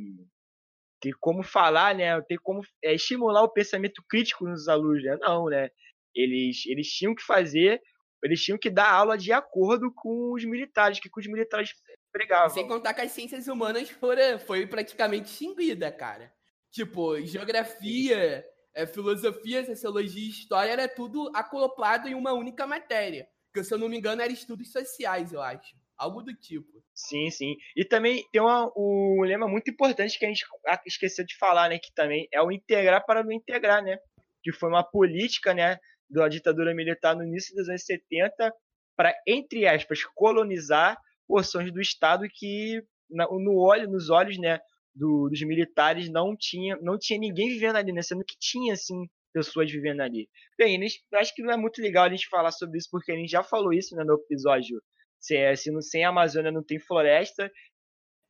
[1.00, 5.16] ter como falar, né, ter como é, estimular o pensamento crítico nos alunos, né?
[5.20, 5.70] Não, né?
[6.14, 7.80] Eles, eles tinham que fazer,
[8.22, 11.70] eles tinham que dar aula de acordo com os militares, que os militares
[12.10, 12.50] pregavam.
[12.50, 16.32] Sem contar que as ciências humanas foram, foi praticamente extinguida, cara.
[16.70, 18.44] Tipo, geografia,
[18.74, 23.28] é, filosofia, sociologia e história era tudo acoplado em uma única matéria.
[23.52, 25.76] Que, se eu não me engano, era estudos sociais, eu acho.
[25.98, 26.66] Algo do tipo.
[26.94, 27.56] Sim, sim.
[27.74, 30.44] E também tem uma, um lema muito importante que a gente
[30.86, 31.78] esqueceu de falar, né?
[31.78, 33.98] Que também é o integrar para não integrar, né?
[34.42, 35.78] Que foi uma política, né?
[36.08, 38.52] Da ditadura militar no início dos anos 70
[38.96, 44.60] para, entre aspas, colonizar porções do Estado que, no olho, nos olhos, né?
[44.94, 48.02] Do, dos militares não tinha, não tinha ninguém vivendo ali, né?
[48.02, 50.28] Sendo que tinha, assim, pessoas vivendo ali.
[50.58, 50.78] Bem,
[51.14, 53.42] acho que não é muito legal a gente falar sobre isso, porque a gente já
[53.42, 54.80] falou isso né, no episódio
[55.20, 57.50] se, é, se não, sem a Amazônia não tem floresta.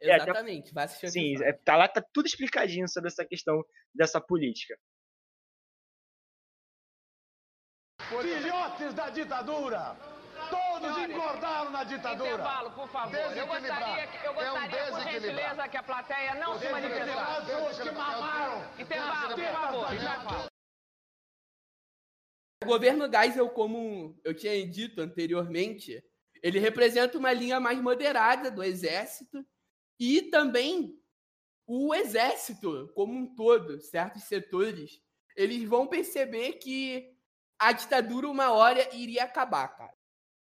[0.00, 3.64] Exatamente, é, vai assistir Sim, é, tá lá, tá tudo explicadinho sobre essa questão
[3.94, 4.76] dessa política.
[8.08, 9.96] Filhotes da ditadura!
[10.50, 12.30] Todos engordaram na ditadura.
[12.30, 13.16] Intervalo, por favor.
[13.16, 17.46] Eu gostaria, eu gostaria é um por gentileza, que a plateia não se manifestasse.
[17.46, 18.82] Que.
[18.82, 19.94] Intervalo, por favor.
[19.94, 20.46] Intervalo.
[22.62, 26.02] O governo Geisel, como eu tinha dito anteriormente,
[26.42, 29.44] ele representa uma linha mais moderada do exército
[29.98, 30.98] e também
[31.66, 35.00] o exército como um todo, certos setores,
[35.34, 37.12] eles vão perceber que
[37.58, 39.94] a ditadura uma hora iria acabar, cara.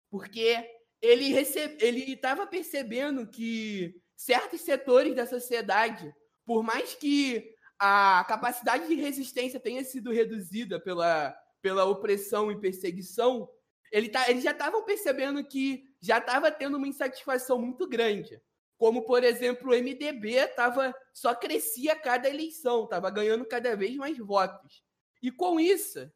[0.10, 0.64] Porque
[1.02, 6.14] ele recebe, ele estava percebendo que certos setores da sociedade,
[6.46, 13.50] por mais que a capacidade de resistência tenha sido reduzida pela, pela opressão e perseguição,
[13.92, 18.42] ele tá, eles já estavam percebendo que já estava tendo uma insatisfação muito grande.
[18.78, 24.18] Como, por exemplo, o MDB tava, só crescia cada eleição, estava ganhando cada vez mais
[24.18, 24.84] votos.
[25.22, 26.12] E com isso,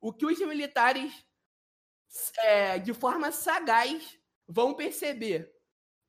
[0.00, 1.24] o que os militares,
[2.38, 5.50] é, de forma sagaz, vão perceber,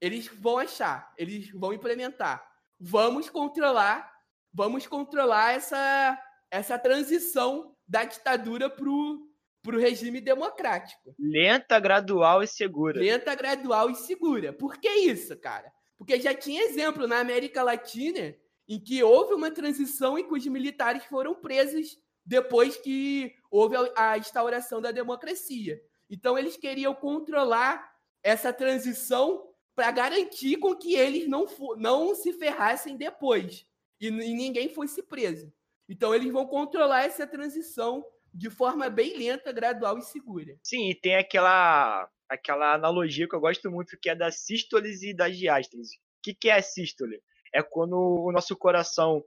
[0.02, 2.46] eles vão achar, eles vão implementar.
[2.78, 4.12] Vamos controlar,
[4.52, 9.31] vamos controlar essa, essa transição da ditadura para o
[9.62, 11.16] para o regime democrático.
[11.20, 12.99] Lenta, gradual e segura.
[12.99, 14.51] Lenta, gradual e segura.
[14.51, 15.72] Por que isso, cara?
[15.97, 18.36] Porque já tinha exemplo na América Latina
[18.68, 24.18] em que houve uma transição em que os militares foram presos depois que houve a
[24.18, 25.82] instauração da democracia.
[26.09, 27.91] Então eles queriam controlar
[28.24, 31.45] essa transição para garantir com que eles não,
[31.78, 33.66] não se ferrassem depois
[33.99, 35.51] e, e ninguém fosse preso.
[35.88, 40.56] Então eles vão controlar essa transição de forma bem lenta, gradual e segura.
[40.64, 45.14] Sim, e tem aquela aquela analogia que eu gosto muito, que é da sístole e
[45.14, 45.84] da diástole.
[45.84, 45.88] O
[46.24, 47.22] que, que é a sístole?
[47.54, 49.22] É quando o nosso coração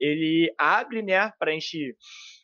[0.00, 1.94] ele abre, né, para a gente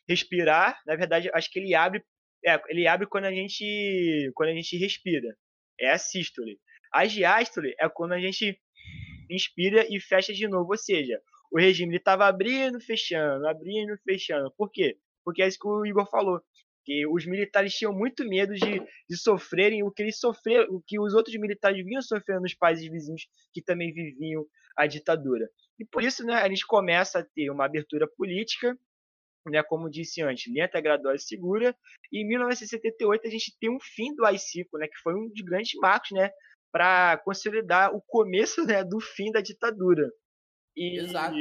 [0.07, 0.79] respirar.
[0.85, 2.03] Na verdade, acho que ele abre,
[2.45, 5.35] é, ele abre quando a gente quando a gente respira.
[5.79, 6.59] É a sístole.
[6.91, 8.59] A diástole é quando a gente
[9.29, 11.19] inspira e fecha de novo, ou seja,
[11.51, 14.51] o regime estava abrindo, fechando, abrindo, fechando.
[14.55, 14.97] Por quê?
[15.23, 16.41] Porque é isso que o Igor falou.
[16.85, 20.99] Que os militares tinham muito medo de, de sofrerem o que eles sofreram, o que
[20.99, 24.45] os outros militares vinham sofrendo nos países vizinhos que também viviam
[24.77, 25.49] a ditadura.
[25.79, 28.77] E por isso, né, a gente começa a ter uma abertura política,
[29.47, 31.75] né, como disse antes, lenta, gradual e segura.
[32.11, 35.41] E em 1978 a gente tem um fim do AI-5, né, que foi um dos
[35.41, 36.31] grandes marcos, né,
[36.71, 40.11] para consolidar o começo né, do fim da ditadura.
[40.75, 41.35] E, Exato.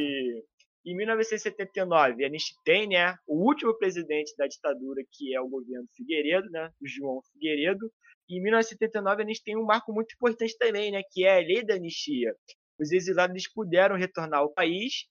[0.84, 5.86] Em 1979, a gente tem né, o último presidente da ditadura, que é o governo
[5.94, 7.90] Figueiredo, né, o João Figueiredo.
[8.28, 11.46] E em 1979, a gente tem um marco muito importante também, né, que é a
[11.46, 12.34] lei da anistia.
[12.80, 15.06] Os exilados puderam retornar ao país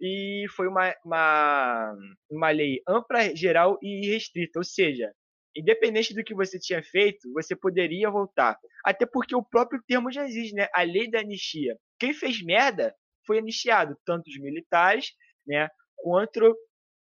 [0.00, 1.96] e foi uma, uma,
[2.30, 5.12] uma lei ampla, geral e restrita, ou seja,
[5.56, 8.56] independente do que você tinha feito, você poderia voltar.
[8.84, 10.68] Até porque o próprio termo já existe, né?
[10.72, 11.76] A lei da anistia.
[11.98, 12.94] Quem fez merda
[13.28, 15.12] foi anistiado, tanto os militares,
[15.46, 16.58] né, quanto,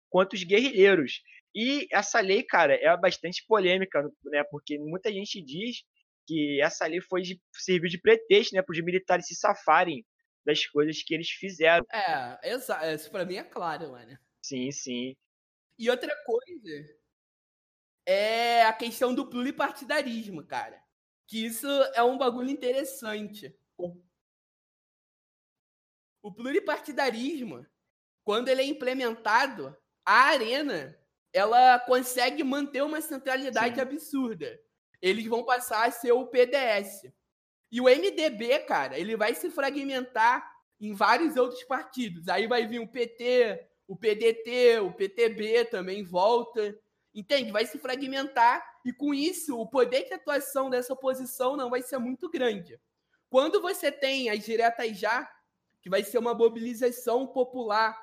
[0.09, 1.21] quanto os guerrilheiros.
[1.53, 5.83] E essa lei, cara, é bastante polêmica, né, porque muita gente diz
[6.27, 10.07] que essa lei foi de, serviu de pretexto, né, para os militares se safarem
[10.47, 11.85] das coisas que eles fizeram.
[11.93, 12.87] É, exato.
[12.87, 14.17] Isso pra mim é claro, mano.
[14.43, 15.17] Sim, sim.
[15.77, 16.97] E outra coisa
[18.07, 20.81] é a questão do pluripartidarismo, cara.
[21.27, 23.57] Que isso é um bagulho interessante.
[26.25, 27.67] O pluripartidarismo,
[28.25, 30.99] quando ele é implementado, a arena
[31.35, 33.81] ela consegue manter uma centralidade Sim.
[33.83, 34.59] absurda.
[35.03, 37.13] Eles vão passar a ser o PDS.
[37.71, 40.51] E o MDB, cara, ele vai se fragmentar
[40.81, 42.27] em vários outros partidos.
[42.27, 46.75] Aí vai vir o PT, o PDT, o PTB também volta.
[47.15, 47.53] Entende?
[47.53, 51.99] Vai se fragmentar e com isso o poder de atuação dessa oposição não vai ser
[51.99, 52.81] muito grande.
[53.29, 55.31] Quando você tem as diretas já,
[55.85, 57.95] que vai ser uma mobilização popular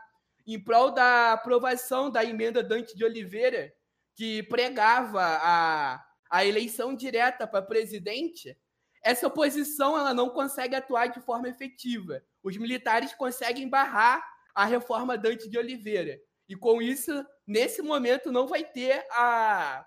[0.46, 3.74] em prol da aprovação da emenda Dante de Oliveira,
[4.16, 8.56] que pregava a, a eleição direta para presidente,
[9.04, 12.24] essa oposição ela não consegue atuar de forma efetiva.
[12.44, 14.24] Os militares conseguem barrar
[14.54, 16.22] a reforma Dante de Oliveira.
[16.48, 19.84] E com isso, nesse momento, não vai ter a,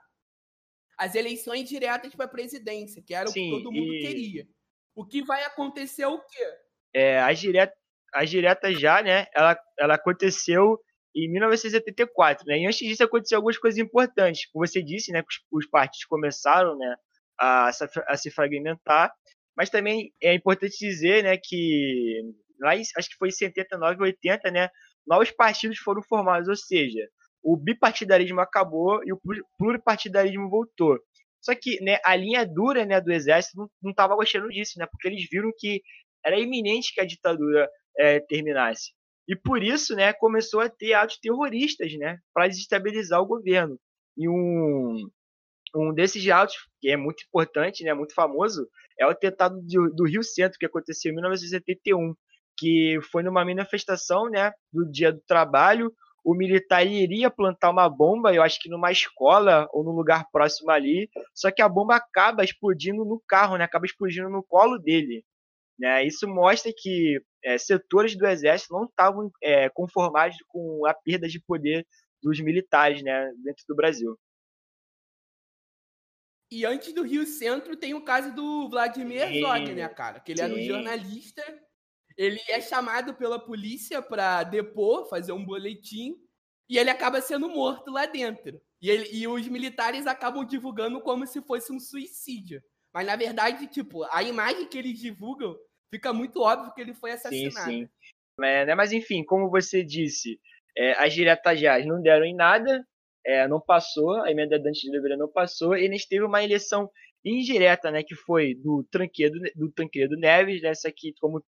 [0.99, 4.01] as eleições diretas para a presidência, que era Sim, o que todo mundo e...
[4.01, 4.49] queria.
[4.97, 6.59] O que vai acontecer é o quê?
[6.93, 7.84] É, as, diretas
[8.15, 9.27] as diretas já, né?
[9.35, 10.79] Ela, ela aconteceu
[11.15, 12.59] em 1974, né?
[12.59, 14.49] E antes disso aconteceu algumas coisas importantes.
[14.53, 15.21] Como você disse, né?
[15.21, 16.97] Os, os partidos começaram, né?
[17.39, 17.71] A,
[18.09, 19.12] a, se fragmentar.
[19.57, 21.37] Mas também é importante dizer, né?
[21.37, 22.23] Que
[22.61, 24.69] lá, em, acho que foi em 79, 80, né?
[25.07, 27.07] Novos partidos foram formados, ou seja,
[27.43, 29.21] o bipartidarismo acabou e o
[29.59, 30.99] pluripartidarismo voltou.
[31.43, 34.87] Só que né, a linha dura né, do exército não estava gostando disso, né?
[34.91, 35.83] Porque eles viram que
[36.25, 37.69] era iminente que a ditadura
[37.99, 38.93] é, terminasse.
[39.29, 43.79] E por isso, né, começou a ter atos terroristas, né, para desestabilizar o governo.
[44.17, 45.09] E um,
[45.75, 48.69] um desses atos, que é muito importante, né, muito famoso,
[48.99, 52.15] é o atentado do, do Rio Centro, que aconteceu em 1971,
[52.57, 55.93] que foi numa manifestação, né, do Dia do Trabalho,
[56.25, 60.71] o militar iria plantar uma bomba, eu acho que numa escola ou num lugar próximo
[60.71, 63.65] ali, só que a bomba acaba explodindo no carro, né?
[63.65, 65.23] Acaba explodindo no colo dele.
[65.79, 66.07] Né?
[66.07, 71.41] Isso mostra que é, setores do exército não estavam é, conformados com a perda de
[71.41, 71.87] poder
[72.22, 74.18] dos militares né, dentro do Brasil.
[76.51, 80.20] E antes do Rio Centro tem o caso do Vladimir Herzog, né, cara?
[80.20, 80.45] Que ele Sim.
[80.45, 81.43] era um jornalista.
[82.16, 86.14] Ele é chamado pela polícia para depor, fazer um boletim,
[86.68, 88.61] e ele acaba sendo morto lá dentro.
[88.81, 92.62] E, ele, e os militares acabam divulgando como se fosse um suicídio.
[92.95, 95.57] Mas na verdade, tipo, a imagem que eles divulgam
[95.93, 97.71] fica muito óbvio que ele foi assassinado.
[97.71, 97.89] Sim, sim.
[98.41, 100.41] É, né, mas enfim, como você disse,
[100.77, 102.85] é, as diretas já não deram em nada,
[103.25, 106.91] é, não passou, a emenda Dante de Oliveira não passou, e gente teve uma eleição
[107.25, 111.45] indireta, né, que foi do Tranquedo, do Tranquedo Neves, nessa né, aqui, como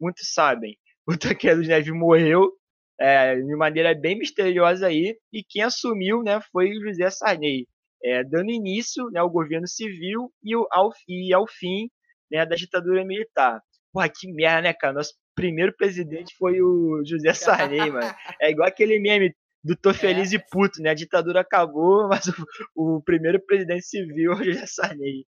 [0.00, 0.76] muitos sabem,
[1.06, 2.52] o Tranquedo Neves morreu
[3.00, 7.66] é, de maneira bem misteriosa aí, e quem assumiu, né, foi o José Sarney
[8.02, 11.90] é, dando início né, ao governo civil e ao, e ao fim
[12.30, 13.60] né, da ditadura militar.
[13.92, 14.92] Porra, que merda, né, cara?
[14.92, 18.14] Nosso primeiro presidente foi o José Sarney, mano.
[18.40, 20.36] É igual aquele meme do Tô Feliz é.
[20.36, 20.90] e Puto, né?
[20.90, 25.26] A ditadura acabou, mas o, o primeiro presidente civil é o José Sarney.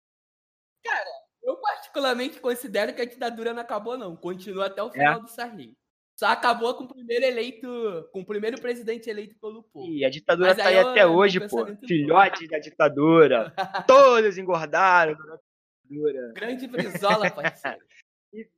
[0.85, 1.11] Cara,
[1.43, 4.17] eu particularmente considero que a ditadura não acabou, não.
[4.17, 5.23] Continua até o final é.
[5.23, 5.75] do Sarney.
[6.17, 9.87] Só acabou com o primeiro eleito, com o primeiro presidente eleito pelo povo.
[9.87, 11.67] E a ditadura Mas tá aí, até hoje, pô.
[11.87, 13.53] Filhote da ditadura.
[13.87, 16.33] Todos engordaram durante a ditadura.
[16.35, 17.79] Grande Brizola, parceiro.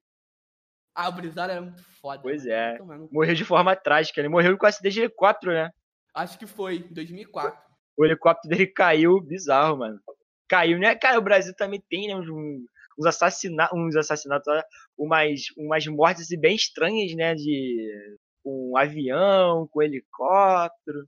[0.98, 2.22] Ah, o Brizola era muito foda.
[2.22, 2.78] Pois é.
[3.12, 4.18] Morreu de forma trágica.
[4.18, 5.70] Ele morreu com o acidente de helicóptero, né?
[6.14, 7.54] Acho que foi, em 2004.
[7.98, 10.00] O helicóptero dele caiu bizarro, mano.
[10.48, 10.94] Caiu, né?
[10.94, 12.16] Cara, o Brasil também tem, né?
[12.16, 12.64] Um,
[12.98, 14.52] uns, assassina uns assassinatos,
[14.96, 17.34] umas, umas mortes assim, bem estranhas, né?
[17.34, 21.06] De um avião, com um helicóptero.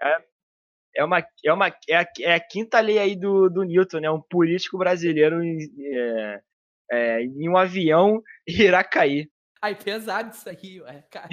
[0.00, 0.24] É,
[0.96, 4.10] é uma, é uma é a, é a quinta lei aí do, do Newton, né?
[4.10, 6.40] Um político brasileiro é,
[6.90, 9.30] é, em um avião irá cair.
[9.60, 11.28] Ai, pesado isso aí, ué, cara.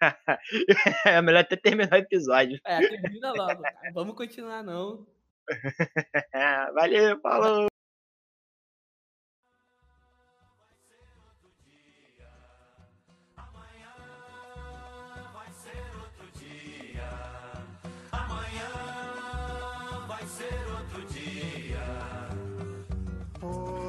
[1.06, 2.58] é melhor até terminar o episódio.
[2.64, 3.92] É, termina logo, cara.
[3.94, 5.06] Vamos continuar, não.
[6.74, 7.68] Valeu, falou!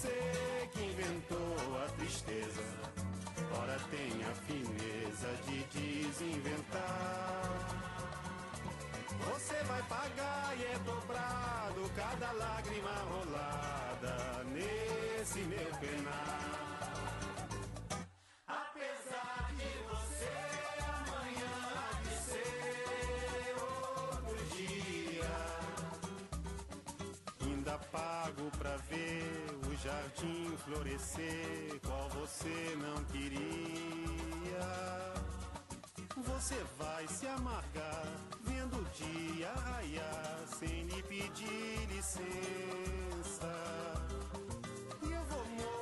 [0.00, 2.62] Você que inventou a tristeza,
[3.60, 6.80] ora tem a fineza de desinventar.
[9.30, 16.59] Você vai pagar e é dobrado cada lágrima rolada nesse meu penar.
[27.78, 34.60] Pago pra ver o jardim florescer, qual você não queria.
[36.16, 38.04] Você vai se amargar,
[38.42, 43.52] vendo o dia raiar, sem lhe pedir licença.
[45.02, 45.79] E eu vou morrer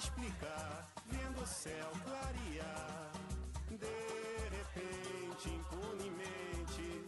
[0.00, 3.12] explicar, vendo o céu clarear.
[3.68, 7.04] De repente, impunemente,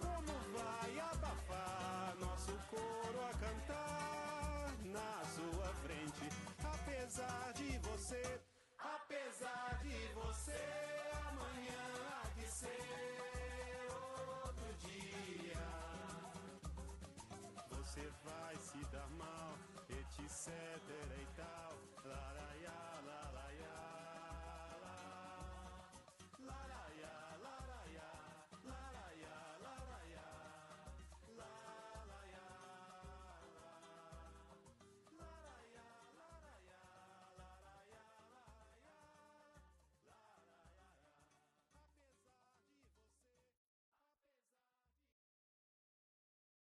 [0.00, 6.26] como vai abafar nosso coro a cantar na sua frente?
[6.64, 8.40] Apesar de você,
[8.78, 10.62] apesar de você,
[11.28, 13.86] amanhã há de ser
[14.46, 15.66] outro dia.
[17.68, 19.58] Você vai se dar mal,
[19.90, 21.19] etc.